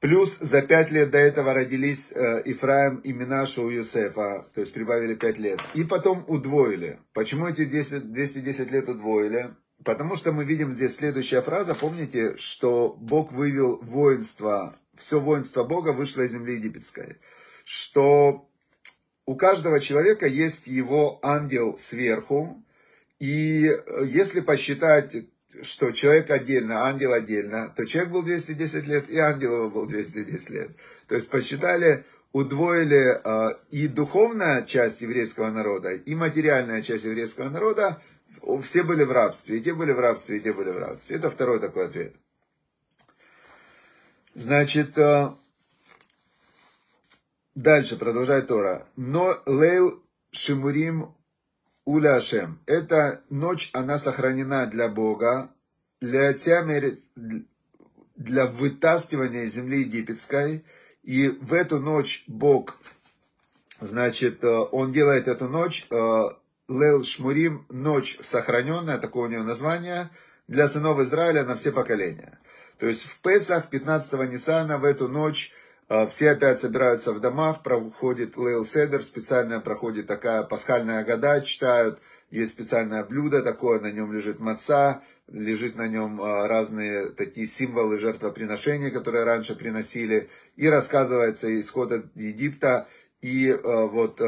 Плюс 0.00 0.36
за 0.38 0.60
пять 0.60 0.90
лет 0.90 1.10
до 1.10 1.18
этого 1.18 1.54
родились 1.54 2.12
э, 2.12 2.42
Ифраим 2.44 2.98
и 2.98 3.12
Минаша 3.12 3.62
у 3.62 3.70
Юсефа, 3.70 4.46
то 4.52 4.60
есть 4.60 4.74
прибавили 4.74 5.14
пять 5.14 5.38
лет. 5.38 5.60
И 5.72 5.82
потом 5.82 6.24
удвоили. 6.28 6.98
Почему 7.14 7.48
эти 7.48 7.64
10, 7.64 8.12
210 8.12 8.70
лет 8.70 8.88
удвоили? 8.88 9.54
Потому 9.82 10.16
что 10.16 10.32
мы 10.32 10.44
видим 10.44 10.72
здесь 10.72 10.96
следующая 10.96 11.40
фраза. 11.40 11.74
Помните, 11.74 12.36
что 12.36 12.94
Бог 13.00 13.32
вывел 13.32 13.78
воинство, 13.82 14.74
все 14.94 15.18
воинство 15.20 15.64
Бога 15.64 15.90
вышло 15.92 16.22
из 16.22 16.32
земли 16.32 16.56
египетской. 16.56 17.16
Что 17.64 18.46
у 19.26 19.36
каждого 19.36 19.80
человека 19.80 20.26
есть 20.26 20.66
его 20.66 21.18
ангел 21.22 21.76
сверху. 21.78 22.62
И 23.20 23.66
э, 23.66 24.04
если 24.06 24.40
посчитать 24.40 25.14
что 25.62 25.92
человек 25.92 26.30
отдельно, 26.30 26.86
ангел 26.86 27.12
отдельно, 27.12 27.72
то 27.76 27.86
человек 27.86 28.12
был 28.12 28.22
210 28.22 28.86
лет, 28.86 29.08
и 29.08 29.18
ангел 29.18 29.54
его 29.54 29.70
был 29.70 29.86
210 29.86 30.50
лет. 30.50 30.70
То 31.06 31.14
есть 31.14 31.30
посчитали, 31.30 32.04
удвоили 32.32 33.20
э, 33.22 33.56
и 33.70 33.86
духовная 33.86 34.62
часть 34.62 35.00
еврейского 35.00 35.50
народа, 35.50 35.92
и 35.92 36.14
материальная 36.14 36.82
часть 36.82 37.04
еврейского 37.04 37.50
народа, 37.50 38.00
все 38.62 38.82
были 38.82 39.04
в 39.04 39.12
рабстве, 39.12 39.58
и 39.58 39.60
те 39.60 39.74
были 39.74 39.92
в 39.92 40.00
рабстве, 40.00 40.38
и 40.38 40.40
те 40.40 40.52
были 40.52 40.70
в 40.70 40.78
рабстве. 40.78 41.16
Это 41.16 41.30
второй 41.30 41.60
такой 41.60 41.86
ответ. 41.86 42.14
Значит, 44.34 44.98
э, 44.98 45.30
дальше 47.54 47.96
продолжает 47.96 48.48
Тора. 48.48 48.86
Но 48.96 49.36
лейл 49.46 50.02
шимурим 50.30 51.14
уля 51.84 52.16
Ашем. 52.16 52.60
Эта 52.66 53.22
ночь, 53.30 53.70
она 53.72 53.98
сохранена 53.98 54.66
для 54.66 54.88
Бога, 54.88 55.50
для 56.00 56.34
для 58.16 58.46
вытаскивания 58.46 59.46
земли 59.46 59.80
египетской. 59.80 60.64
И 61.02 61.28
в 61.28 61.52
эту 61.52 61.80
ночь 61.80 62.24
Бог, 62.26 62.78
значит, 63.80 64.42
э, 64.44 64.48
он 64.48 64.92
делает 64.92 65.28
эту 65.28 65.48
ночь, 65.48 65.86
э, 65.90 66.22
Лел 66.68 67.02
Шмурим, 67.02 67.66
ночь 67.68 68.16
сохраненная, 68.20 68.98
такое 68.98 69.26
у 69.26 69.30
нее 69.30 69.42
название, 69.42 70.08
для 70.48 70.66
сынов 70.68 70.98
Израиля 71.00 71.44
на 71.44 71.56
все 71.56 71.72
поколения. 71.72 72.38
То 72.78 72.86
есть 72.86 73.04
в 73.04 73.18
Песах 73.18 73.68
15-го 73.70 74.24
Ниссана 74.24 74.78
в 74.78 74.84
эту 74.84 75.08
ночь 75.08 75.52
все 76.08 76.30
опять 76.30 76.58
собираются 76.58 77.12
в 77.12 77.20
домах, 77.20 77.62
проходит 77.62 78.36
Лейл 78.36 78.64
Седер, 78.64 79.02
специально 79.02 79.60
проходит 79.60 80.06
такая 80.06 80.42
пасхальная 80.42 81.04
года, 81.04 81.40
читают, 81.42 82.00
есть 82.30 82.52
специальное 82.52 83.04
блюдо 83.04 83.42
такое, 83.42 83.80
на 83.80 83.90
нем 83.90 84.12
лежит 84.12 84.40
маца, 84.40 85.02
лежит 85.28 85.76
на 85.76 85.86
нем 85.86 86.20
а, 86.20 86.48
разные 86.48 87.06
такие 87.06 87.46
символы 87.46 87.98
жертвоприношения, 87.98 88.90
которые 88.90 89.24
раньше 89.24 89.54
приносили, 89.56 90.28
и 90.56 90.68
рассказывается 90.68 91.58
исход 91.60 91.92
от 91.92 92.06
Египта, 92.16 92.88
и 93.20 93.50
а, 93.50 93.86
вот 93.86 94.20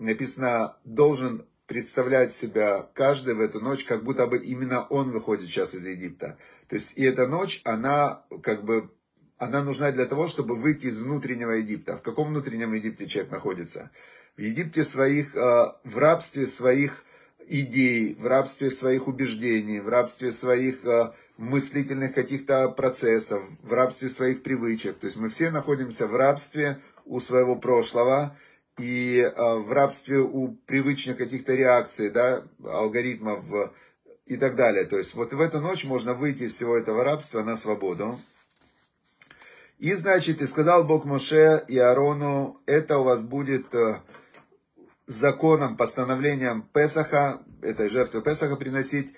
написано, 0.00 0.76
должен 0.84 1.46
представлять 1.66 2.32
себя 2.32 2.88
каждый 2.94 3.34
в 3.34 3.40
эту 3.40 3.60
ночь, 3.60 3.84
как 3.84 4.02
будто 4.02 4.26
бы 4.26 4.38
именно 4.38 4.82
он 4.82 5.12
выходит 5.12 5.44
сейчас 5.44 5.74
из 5.74 5.86
Египта. 5.86 6.36
То 6.68 6.74
есть 6.74 6.98
и 6.98 7.04
эта 7.04 7.28
ночь, 7.28 7.60
она 7.64 8.24
как 8.42 8.64
бы, 8.64 8.90
она 9.40 9.64
нужна 9.64 9.90
для 9.90 10.06
того, 10.06 10.28
чтобы 10.28 10.54
выйти 10.54 10.86
из 10.86 11.00
внутреннего 11.00 11.50
Египта. 11.50 11.96
В 11.96 12.02
каком 12.02 12.28
внутреннем 12.28 12.72
Египте 12.74 13.06
человек 13.06 13.32
находится? 13.32 13.90
В 14.36 14.40
Египте 14.40 14.84
своих, 14.84 15.34
в 15.34 15.98
рабстве 15.98 16.46
своих 16.46 17.04
идей, 17.50 18.14
в 18.14 18.26
рабстве 18.26 18.70
своих 18.70 19.08
убеждений, 19.08 19.80
в 19.80 19.88
рабстве 19.88 20.30
своих 20.30 20.84
э, 20.84 21.12
мыслительных 21.36 22.14
каких-то 22.14 22.68
процессов, 22.68 23.42
в 23.62 23.72
рабстве 23.72 24.08
своих 24.08 24.42
привычек. 24.42 24.98
То 24.98 25.06
есть 25.06 25.18
мы 25.18 25.28
все 25.28 25.50
находимся 25.50 26.06
в 26.06 26.14
рабстве 26.14 26.78
у 27.04 27.18
своего 27.18 27.56
прошлого 27.56 28.36
и 28.78 29.18
э, 29.20 29.54
в 29.56 29.72
рабстве 29.72 30.18
у 30.18 30.52
привычных 30.66 31.16
каких-то 31.16 31.54
реакций, 31.54 32.10
да, 32.10 32.44
алгоритмов 32.64 33.44
и 34.26 34.36
так 34.36 34.54
далее. 34.54 34.84
То 34.84 34.96
есть 34.96 35.14
вот 35.14 35.32
в 35.32 35.40
эту 35.40 35.60
ночь 35.60 35.84
можно 35.84 36.14
выйти 36.14 36.44
из 36.44 36.54
всего 36.54 36.76
этого 36.76 37.02
рабства 37.02 37.42
на 37.42 37.56
свободу. 37.56 38.18
И 39.80 39.94
значит, 39.94 40.42
и 40.42 40.46
сказал 40.46 40.84
Бог 40.84 41.06
Моше 41.06 41.64
и 41.66 41.78
Аарону, 41.78 42.60
это 42.66 42.98
у 42.98 43.04
вас 43.04 43.22
будет 43.22 43.74
э, 43.74 43.96
законом, 45.06 45.78
постановлением 45.78 46.68
Песаха, 46.74 47.42
этой 47.62 47.88
жертвы 47.88 48.20
Песаха 48.20 48.56
приносить, 48.56 49.14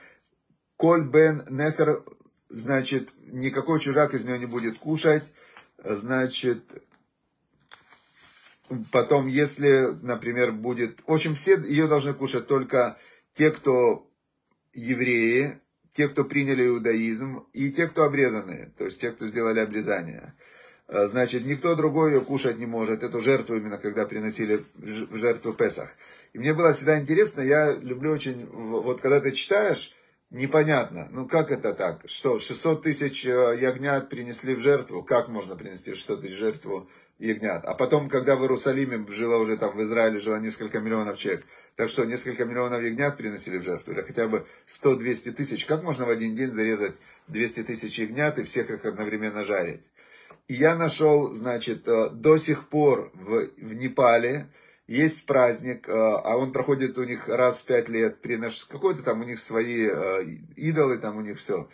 коль 0.77 1.03
бен 1.03 1.45
нехер, 1.51 2.05
значит, 2.49 3.11
никакой 3.27 3.81
чужак 3.81 4.15
из 4.15 4.25
нее 4.25 4.39
не 4.39 4.47
будет 4.47 4.79
кушать, 4.79 5.25
значит, 5.83 6.63
потом, 8.93 9.27
если, 9.27 9.99
например, 10.01 10.53
будет, 10.53 11.01
в 11.05 11.13
общем, 11.13 11.35
все 11.35 11.57
ее 11.57 11.89
должны 11.89 12.15
кушать 12.15 12.47
только 12.47 12.97
те, 13.35 13.51
кто 13.51 14.09
евреи, 14.75 15.59
те, 15.93 16.09
кто 16.09 16.25
приняли 16.25 16.69
иудаизм, 16.69 17.49
и 17.53 17.73
те, 17.73 17.89
кто 17.89 18.05
обрезаны, 18.05 18.73
то 18.79 18.85
есть 18.85 19.01
те, 19.01 19.11
кто 19.11 19.27
сделали 19.27 19.59
обрезание. 19.59 20.35
Э, 20.93 21.07
значит, 21.07 21.47
никто 21.47 21.75
другой 21.75 22.13
ее 22.13 22.21
кушать 22.21 22.59
не 22.59 22.67
может. 22.67 23.03
Эту 23.03 23.23
жертву 23.23 23.57
именно, 23.57 23.79
когда 23.79 24.05
приносили 24.05 24.63
в 24.75 25.17
жертву 25.17 25.55
Песах. 25.55 25.91
И 26.35 26.39
мне 26.39 26.53
было 26.53 26.75
всегда 26.75 27.01
интересно, 27.01 27.41
я 27.41 27.73
люблю 27.73 28.13
очень, 28.13 28.47
вот 28.47 29.01
когда 29.01 29.21
ты 29.21 29.33
читаешь, 29.33 29.95
непонятно, 30.31 31.09
ну 31.11 31.27
как 31.27 31.51
это 31.51 31.73
так, 31.73 32.03
что 32.05 32.39
600 32.39 32.83
тысяч 32.83 33.25
э, 33.25 33.59
ягнят 33.59 34.11
принесли 34.11 34.55
в 34.55 34.61
жертву, 34.61 35.03
как 35.03 35.29
можно 35.29 35.57
принести 35.57 35.95
600 35.95 36.21
тысяч 36.21 36.37
жертву 36.37 36.91
ягнят? 37.19 37.65
А 37.65 37.73
потом, 37.73 38.11
когда 38.11 38.37
в 38.37 38.43
Иерусалиме 38.43 39.07
жило 39.09 39.37
уже 39.37 39.57
там, 39.57 39.75
в 39.75 39.83
Израиле 39.83 40.21
жило 40.21 40.37
несколько 40.37 40.81
миллионов 40.81 41.17
человек, 41.17 41.47
так 41.75 41.89
что 41.89 42.05
несколько 42.05 42.45
миллионов 42.45 42.83
ягнят 42.83 43.17
приносили 43.17 43.57
в 43.57 43.63
жертву, 43.63 43.95
или 43.95 44.03
хотя 44.03 44.29
бы 44.29 44.47
100-200 44.69 45.33
тысяч, 45.33 45.65
как 45.65 45.83
можно 45.83 46.05
в 46.05 46.11
один 46.11 46.37
день 46.37 46.51
зарезать 46.51 46.95
200 47.29 47.63
тысяч 47.63 47.99
ягнят 47.99 48.39
и 48.39 48.43
всех 48.43 48.71
их 48.71 48.85
одновременно 48.85 49.43
жарить? 49.43 49.81
Я 50.55 50.77
нашел, 50.77 51.33
значит, 51.33 51.89
э, 51.89 52.11
до 52.11 52.37
сих 52.37 52.69
пор 52.69 53.11
в, 53.15 53.49
в 53.57 53.75
Непале 53.75 54.49
есть 54.87 55.25
праздник, 55.25 55.89
э, 55.89 55.93
а 55.93 56.37
он 56.37 56.53
проходит 56.53 56.99
у 56.99 57.05
них 57.05 57.27
раз 57.27 57.63
в 57.63 57.65
пять 57.65 57.89
лет, 57.89 58.21
принос... 58.21 58.67
какой-то 58.67 59.03
там 59.03 59.23
у 59.23 59.25
них 59.25 59.39
свои 59.39 59.89
э, 59.91 60.25
идолы, 60.57 60.99
там 60.99 61.17
у 61.17 61.23
них 61.23 61.39
все. 61.39 61.71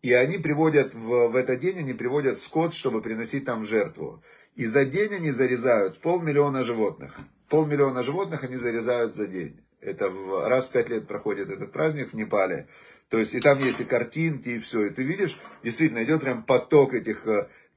И 0.00 0.14
они 0.14 0.38
приводят 0.38 0.94
в, 0.94 1.28
в 1.28 1.36
этот 1.36 1.60
день, 1.60 1.80
они 1.80 1.92
приводят 1.92 2.38
скот, 2.38 2.72
чтобы 2.72 3.02
приносить 3.02 3.44
там 3.44 3.66
жертву. 3.66 4.22
И 4.56 4.64
за 4.64 4.86
день 4.86 5.12
они 5.12 5.30
зарезают 5.30 6.00
полмиллиона 6.00 6.64
животных. 6.64 7.18
Полмиллиона 7.50 8.02
животных 8.02 8.44
они 8.44 8.56
зарезают 8.56 9.14
за 9.14 9.26
день. 9.26 9.60
Это 9.82 10.08
в, 10.08 10.48
раз 10.48 10.68
в 10.68 10.72
пять 10.72 10.88
лет 10.88 11.06
проходит 11.06 11.52
этот 11.52 11.70
праздник 11.70 12.12
в 12.12 12.14
Непале. 12.14 12.66
То 13.10 13.18
есть 13.18 13.34
и 13.34 13.40
там 13.40 13.58
есть 13.58 13.82
и 13.82 13.84
картинки, 13.84 14.48
и 14.48 14.58
все. 14.58 14.86
И 14.86 14.88
ты 14.88 15.02
видишь, 15.02 15.38
действительно 15.62 16.02
идет 16.02 16.22
прям 16.22 16.44
поток 16.44 16.94
этих 16.94 17.26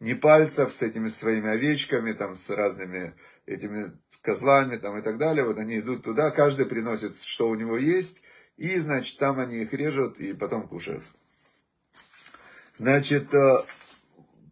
непальцев 0.06 0.72
с 0.72 0.84
этими 0.84 1.08
своими 1.08 1.50
овечками, 1.50 2.14
там, 2.14 2.36
с 2.36 2.50
разными 2.50 3.16
этими 3.46 3.92
козлами 4.22 4.78
там, 4.78 4.98
и 4.98 5.02
так 5.02 5.18
далее. 5.18 5.44
Вот 5.44 5.58
они 5.58 5.80
идут 5.80 6.04
туда, 6.04 6.32
каждый 6.32 6.66
приносит, 6.66 7.18
что 7.18 7.50
у 7.50 7.56
него 7.56 7.78
есть, 7.78 8.22
и, 8.58 8.78
значит, 8.80 9.18
там 9.18 9.40
они 9.40 9.58
их 9.58 9.74
режут 9.74 10.20
и 10.20 10.34
потом 10.34 10.68
кушают. 10.68 11.04
Значит, 12.78 13.34
э, 13.34 13.64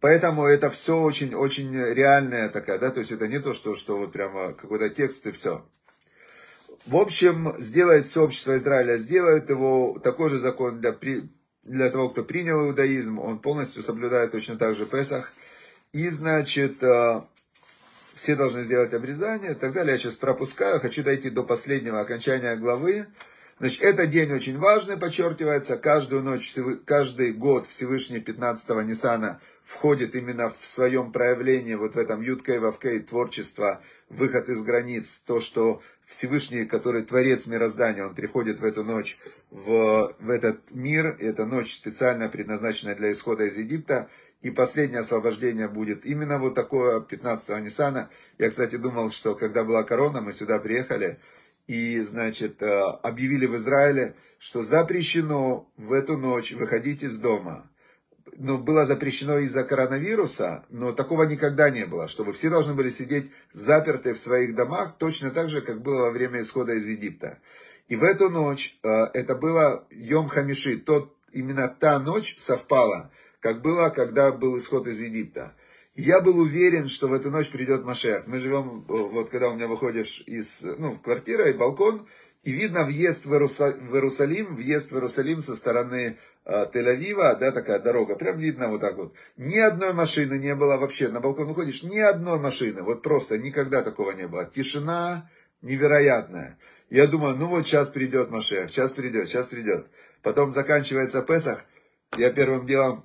поэтому 0.00 0.44
это 0.44 0.70
все 0.70 1.00
очень-очень 1.00 1.74
реальная 1.94 2.48
такая, 2.48 2.78
да, 2.78 2.90
то 2.90 3.00
есть 3.00 3.12
это 3.12 3.28
не 3.28 3.38
то, 3.38 3.52
что, 3.52 3.76
что 3.76 3.96
вот 3.96 4.12
прямо 4.12 4.52
какой-то 4.54 4.90
текст 4.90 5.26
и 5.26 5.32
все. 5.32 5.64
В 6.86 6.96
общем, 6.96 7.54
сделает 7.58 8.04
все 8.06 8.22
общество 8.24 8.56
Израиля, 8.56 8.96
сделает 8.96 9.48
его 9.50 9.98
такой 10.02 10.30
же 10.30 10.38
закон 10.38 10.80
для, 10.80 10.94
для 11.62 11.90
того, 11.90 12.10
кто 12.10 12.24
принял 12.24 12.66
иудаизм, 12.66 13.18
он 13.18 13.38
полностью 13.38 13.82
соблюдает 13.82 14.32
точно 14.32 14.56
так 14.56 14.74
же 14.74 14.84
Песах. 14.84 15.32
И, 15.94 16.08
значит, 16.08 16.82
э, 16.82 17.20
все 18.16 18.34
должны 18.34 18.64
сделать 18.64 18.92
обрезание 18.94 19.52
и 19.52 19.54
так 19.54 19.72
далее. 19.72 19.92
Я 19.92 19.98
сейчас 19.98 20.16
пропускаю, 20.16 20.80
хочу 20.80 21.04
дойти 21.04 21.30
до 21.30 21.44
последнего 21.44 22.00
окончания 22.00 22.56
главы. 22.56 23.06
Значит, 23.60 23.82
этот 23.82 24.10
день 24.10 24.32
очень 24.32 24.58
важный, 24.58 24.96
подчеркивается. 24.96 25.76
Каждую 25.76 26.24
ночь, 26.24 26.52
каждый 26.84 27.32
год 27.32 27.68
Всевышний 27.68 28.18
15-го 28.18 28.82
Ниссана 28.82 29.40
входит 29.62 30.16
именно 30.16 30.50
в 30.50 30.66
своем 30.66 31.12
проявлении, 31.12 31.74
вот 31.74 31.94
в 31.94 31.98
этом 31.98 32.22
Юткей, 32.22 32.58
Вавкей, 32.58 32.98
творчество, 32.98 33.80
выход 34.08 34.48
из 34.48 34.62
границ, 34.62 35.22
то, 35.24 35.38
что 35.38 35.80
Всевышний, 36.06 36.66
который 36.66 37.02
творец 37.02 37.46
мироздания, 37.46 38.04
он 38.04 38.16
приходит 38.16 38.60
в 38.60 38.64
эту 38.64 38.82
ночь 38.82 39.16
в, 39.50 40.14
в 40.18 40.30
этот 40.30 40.70
мир. 40.70 41.16
И 41.20 41.24
эта 41.24 41.46
ночь 41.46 41.74
специально 41.74 42.28
предназначена 42.28 42.94
для 42.94 43.12
исхода 43.12 43.44
из 43.44 43.56
Египта. 43.56 44.08
И 44.44 44.50
последнее 44.50 45.00
освобождение 45.00 45.68
будет 45.68 46.06
именно 46.06 46.38
вот 46.38 46.54
такое 46.54 47.00
15-го 47.00 47.58
Ниссана. 47.58 48.10
Я, 48.38 48.50
кстати, 48.50 48.76
думал, 48.76 49.10
что 49.10 49.34
когда 49.34 49.64
была 49.64 49.82
корона, 49.82 50.20
мы 50.20 50.32
сюда 50.32 50.58
приехали 50.58 51.18
и, 51.66 51.98
значит, 52.02 52.62
э, 52.62 52.80
объявили 53.02 53.46
в 53.46 53.56
Израиле, 53.56 54.14
что 54.38 54.62
запрещено 54.62 55.72
в 55.78 55.92
эту 55.92 56.18
ночь 56.18 56.52
выходить 56.52 57.02
из 57.02 57.16
дома 57.18 57.70
ну, 58.36 58.58
было 58.58 58.84
запрещено 58.84 59.38
из-за 59.38 59.64
коронавируса, 59.64 60.64
но 60.68 60.92
такого 60.92 61.24
никогда 61.24 61.70
не 61.70 61.86
было, 61.86 62.08
чтобы 62.08 62.32
все 62.32 62.50
должны 62.50 62.74
были 62.74 62.90
сидеть 62.90 63.30
заперты 63.52 64.12
в 64.12 64.18
своих 64.18 64.54
домах, 64.54 64.96
точно 64.98 65.30
так 65.30 65.48
же, 65.48 65.60
как 65.60 65.82
было 65.82 66.02
во 66.02 66.10
время 66.10 66.40
исхода 66.40 66.74
из 66.74 66.86
Египта. 66.86 67.38
И 67.88 67.96
в 67.96 68.02
эту 68.02 68.28
ночь, 68.30 68.78
э, 68.82 68.88
это 69.14 69.34
было 69.34 69.86
Йом 69.90 70.28
Хамиши, 70.28 70.76
тот, 70.78 71.16
именно 71.32 71.68
та 71.68 71.98
ночь 71.98 72.36
совпала, 72.38 73.10
как 73.44 73.60
было, 73.60 73.90
когда 73.90 74.32
был 74.32 74.56
исход 74.56 74.88
из 74.88 74.98
Египта. 75.02 75.52
Я 75.94 76.22
был 76.22 76.38
уверен, 76.38 76.88
что 76.88 77.08
в 77.08 77.12
эту 77.12 77.30
ночь 77.30 77.50
придет 77.50 77.84
Машех. 77.84 78.26
Мы 78.26 78.38
живем, 78.38 78.86
вот 78.88 79.28
когда 79.28 79.50
у 79.50 79.54
меня 79.54 79.68
выходишь 79.68 80.24
из, 80.26 80.62
ну, 80.78 80.96
квартира 80.96 81.50
и 81.50 81.52
балкон, 81.52 82.08
и 82.42 82.52
видно 82.52 82.84
въезд 82.84 83.26
в, 83.26 83.34
Иерусалим, 83.34 84.56
въезд 84.56 84.92
в 84.92 84.94
Иерусалим 84.94 85.42
со 85.42 85.54
стороны 85.56 86.16
э, 86.46 86.66
Тель-Авива, 86.72 87.38
да, 87.38 87.52
такая 87.52 87.80
дорога, 87.80 88.16
прям 88.16 88.38
видно 88.38 88.68
вот 88.68 88.80
так 88.80 88.96
вот. 88.96 89.12
Ни 89.36 89.58
одной 89.58 89.92
машины 89.92 90.38
не 90.38 90.54
было 90.54 90.78
вообще, 90.78 91.08
на 91.08 91.20
балкон 91.20 91.46
выходишь, 91.46 91.82
ни 91.82 91.98
одной 91.98 92.38
машины, 92.38 92.82
вот 92.82 93.02
просто 93.02 93.36
никогда 93.36 93.82
такого 93.82 94.12
не 94.12 94.26
было. 94.26 94.46
Тишина 94.46 95.30
невероятная. 95.60 96.58
Я 96.88 97.06
думаю, 97.06 97.36
ну 97.36 97.48
вот 97.48 97.66
сейчас 97.66 97.90
придет 97.90 98.30
Машех, 98.30 98.70
сейчас 98.70 98.90
придет, 98.92 99.28
сейчас 99.28 99.48
придет. 99.48 99.86
Потом 100.22 100.50
заканчивается 100.50 101.20
Песах, 101.20 101.62
я 102.16 102.30
первым 102.30 102.64
делом 102.64 103.04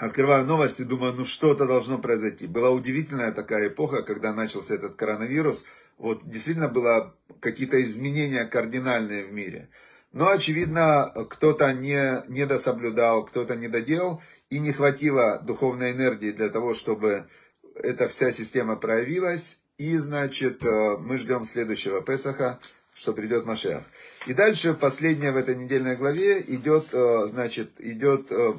открываю 0.00 0.46
новости, 0.46 0.82
думаю, 0.82 1.12
ну 1.12 1.26
что-то 1.26 1.66
должно 1.66 1.98
произойти. 1.98 2.46
Была 2.46 2.70
удивительная 2.70 3.32
такая 3.32 3.68
эпоха, 3.68 4.02
когда 4.02 4.32
начался 4.32 4.74
этот 4.74 4.96
коронавирус. 4.96 5.64
Вот 5.98 6.28
действительно 6.28 6.68
было 6.68 7.14
какие-то 7.40 7.80
изменения 7.82 8.46
кардинальные 8.46 9.26
в 9.26 9.32
мире. 9.32 9.68
Но, 10.12 10.28
очевидно, 10.28 11.12
кто-то 11.28 11.72
не, 11.74 12.22
не 12.28 12.46
дособлюдал, 12.46 13.24
кто-то 13.24 13.54
не 13.56 13.68
доделал, 13.68 14.22
и 14.48 14.58
не 14.58 14.72
хватило 14.72 15.38
духовной 15.38 15.92
энергии 15.92 16.32
для 16.32 16.48
того, 16.48 16.72
чтобы 16.72 17.26
эта 17.74 18.08
вся 18.08 18.30
система 18.30 18.76
проявилась. 18.76 19.58
И, 19.76 19.96
значит, 19.98 20.64
э, 20.64 20.96
мы 20.98 21.18
ждем 21.18 21.44
следующего 21.44 22.02
Песаха, 22.02 22.58
что 22.94 23.12
придет 23.12 23.44
Машех. 23.46 23.82
И 24.26 24.32
дальше, 24.32 24.74
последняя 24.74 25.30
в 25.30 25.36
этой 25.36 25.54
недельной 25.54 25.96
главе, 25.96 26.40
идет, 26.40 26.86
э, 26.92 27.26
значит, 27.26 27.70
идет 27.78 28.26
э, 28.30 28.54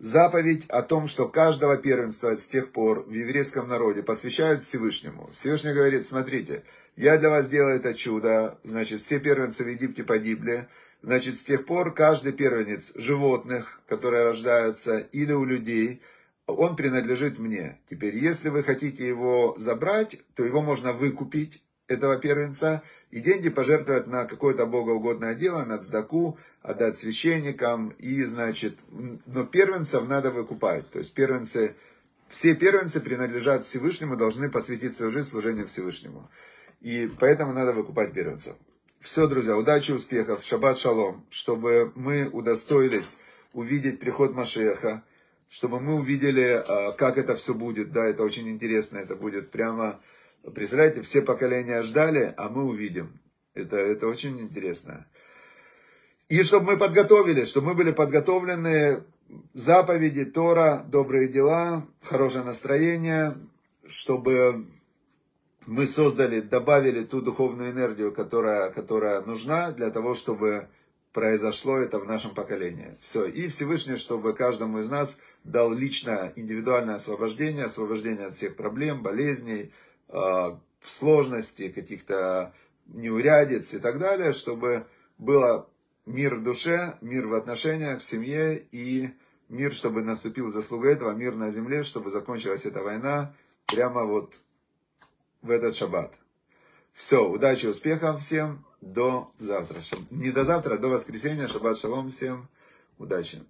заповедь 0.00 0.64
о 0.68 0.82
том, 0.82 1.06
что 1.06 1.28
каждого 1.28 1.76
первенства 1.76 2.34
с 2.34 2.48
тех 2.48 2.72
пор 2.72 3.04
в 3.06 3.12
еврейском 3.12 3.68
народе 3.68 4.02
посвящают 4.02 4.64
Всевышнему. 4.64 5.30
Всевышний 5.32 5.72
говорит, 5.72 6.06
смотрите, 6.06 6.64
я 6.96 7.18
для 7.18 7.30
вас 7.30 7.48
делаю 7.48 7.76
это 7.76 7.94
чудо, 7.94 8.58
значит, 8.64 9.02
все 9.02 9.20
первенцы 9.20 9.62
в 9.62 9.68
Египте 9.68 10.02
погибли, 10.02 10.66
значит, 11.02 11.38
с 11.38 11.44
тех 11.44 11.66
пор 11.66 11.94
каждый 11.94 12.32
первенец 12.32 12.92
животных, 12.96 13.80
которые 13.86 14.24
рождаются, 14.24 14.98
или 14.98 15.32
у 15.32 15.44
людей, 15.44 16.00
он 16.46 16.76
принадлежит 16.76 17.38
мне. 17.38 17.78
Теперь, 17.88 18.16
если 18.16 18.48
вы 18.48 18.62
хотите 18.62 19.06
его 19.06 19.54
забрать, 19.58 20.18
то 20.34 20.44
его 20.44 20.62
можно 20.62 20.92
выкупить, 20.92 21.62
этого 21.90 22.16
первенца, 22.16 22.82
и 23.10 23.20
деньги 23.20 23.48
пожертвовать 23.48 24.06
на 24.06 24.24
какое-то 24.24 24.66
богоугодное 24.66 25.34
дело, 25.34 25.64
на 25.64 25.78
цдаку, 25.78 26.38
отдать 26.62 26.96
священникам, 26.96 27.90
и, 27.98 28.22
значит, 28.22 28.76
но 29.26 29.44
первенцев 29.44 30.06
надо 30.06 30.30
выкупать. 30.30 30.88
То 30.90 30.98
есть 30.98 31.12
первенцы, 31.12 31.74
все 32.28 32.54
первенцы 32.54 33.00
принадлежат 33.00 33.64
Всевышнему, 33.64 34.16
должны 34.16 34.48
посвятить 34.48 34.94
свою 34.94 35.10
жизнь 35.10 35.28
служению 35.28 35.66
Всевышнему. 35.66 36.30
И 36.80 37.10
поэтому 37.18 37.52
надо 37.52 37.72
выкупать 37.72 38.12
первенцев. 38.12 38.54
Все, 39.00 39.26
друзья, 39.26 39.56
удачи, 39.56 39.92
успехов, 39.92 40.44
шаббат 40.44 40.78
шалом, 40.78 41.26
чтобы 41.30 41.92
мы 41.94 42.28
удостоились 42.28 43.18
увидеть 43.52 43.98
приход 43.98 44.34
Машеха, 44.34 45.02
чтобы 45.48 45.80
мы 45.80 45.94
увидели, 45.94 46.62
а, 46.66 46.92
как 46.92 47.18
это 47.18 47.34
все 47.34 47.54
будет, 47.54 47.92
да, 47.92 48.06
это 48.06 48.22
очень 48.22 48.48
интересно, 48.48 48.98
это 48.98 49.16
будет 49.16 49.50
прямо, 49.50 50.00
представляете, 50.54 51.02
все 51.02 51.22
поколения 51.22 51.82
ждали, 51.82 52.34
а 52.36 52.48
мы 52.48 52.64
увидим. 52.64 53.20
Это, 53.54 53.76
это 53.76 54.06
очень 54.06 54.40
интересно. 54.40 55.06
И 56.28 56.42
чтобы 56.42 56.72
мы 56.72 56.78
подготовились, 56.78 57.48
чтобы 57.48 57.68
мы 57.68 57.74
были 57.74 57.90
подготовлены, 57.90 59.02
заповеди, 59.54 60.24
Тора, 60.24 60.84
добрые 60.86 61.28
дела, 61.28 61.86
хорошее 62.02 62.44
настроение, 62.44 63.34
чтобы 63.86 64.66
мы 65.66 65.86
создали, 65.86 66.40
добавили 66.40 67.04
ту 67.04 67.20
духовную 67.20 67.70
энергию, 67.70 68.12
которая, 68.12 68.70
которая 68.70 69.20
нужна 69.22 69.72
для 69.72 69.90
того, 69.90 70.14
чтобы 70.14 70.68
произошло 71.12 71.76
это 71.76 71.98
в 71.98 72.06
нашем 72.06 72.34
поколении. 72.34 72.96
Все. 73.00 73.26
И 73.26 73.48
Всевышний, 73.48 73.96
чтобы 73.96 74.32
каждому 74.32 74.78
из 74.78 74.88
нас 74.88 75.18
дал 75.44 75.72
личное, 75.72 76.32
индивидуальное 76.36 76.94
освобождение, 76.96 77.64
освобождение 77.64 78.26
от 78.26 78.34
всех 78.34 78.56
проблем, 78.56 79.02
болезней, 79.02 79.72
а, 80.12 80.60
сложностей, 80.84 81.72
каких-то 81.72 82.52
неурядиц 82.86 83.74
и 83.74 83.78
так 83.78 83.98
далее, 83.98 84.32
чтобы 84.32 84.86
было 85.18 85.68
мир 86.06 86.36
в 86.36 86.42
душе, 86.42 86.96
мир 87.00 87.26
в 87.26 87.34
отношениях, 87.34 88.00
в 88.00 88.04
семье 88.04 88.66
и 88.72 89.10
мир, 89.48 89.72
чтобы 89.72 90.02
наступил 90.02 90.50
заслуга 90.50 90.90
этого, 90.90 91.12
мир 91.12 91.34
на 91.34 91.50
земле, 91.50 91.84
чтобы 91.84 92.10
закончилась 92.10 92.66
эта 92.66 92.82
война 92.82 93.34
прямо 93.66 94.04
вот 94.04 94.34
в 95.42 95.50
этот 95.50 95.76
шаббат. 95.76 96.14
Все, 96.92 97.26
удачи, 97.26 97.66
успехов 97.66 98.20
всем, 98.20 98.64
до 98.80 99.32
завтра. 99.38 99.80
Не 100.10 100.30
до 100.32 100.44
завтра, 100.44 100.74
а 100.74 100.78
до 100.78 100.88
воскресенья, 100.88 101.46
шаббат 101.46 101.78
шалом 101.78 102.10
всем, 102.10 102.48
удачи. 102.98 103.42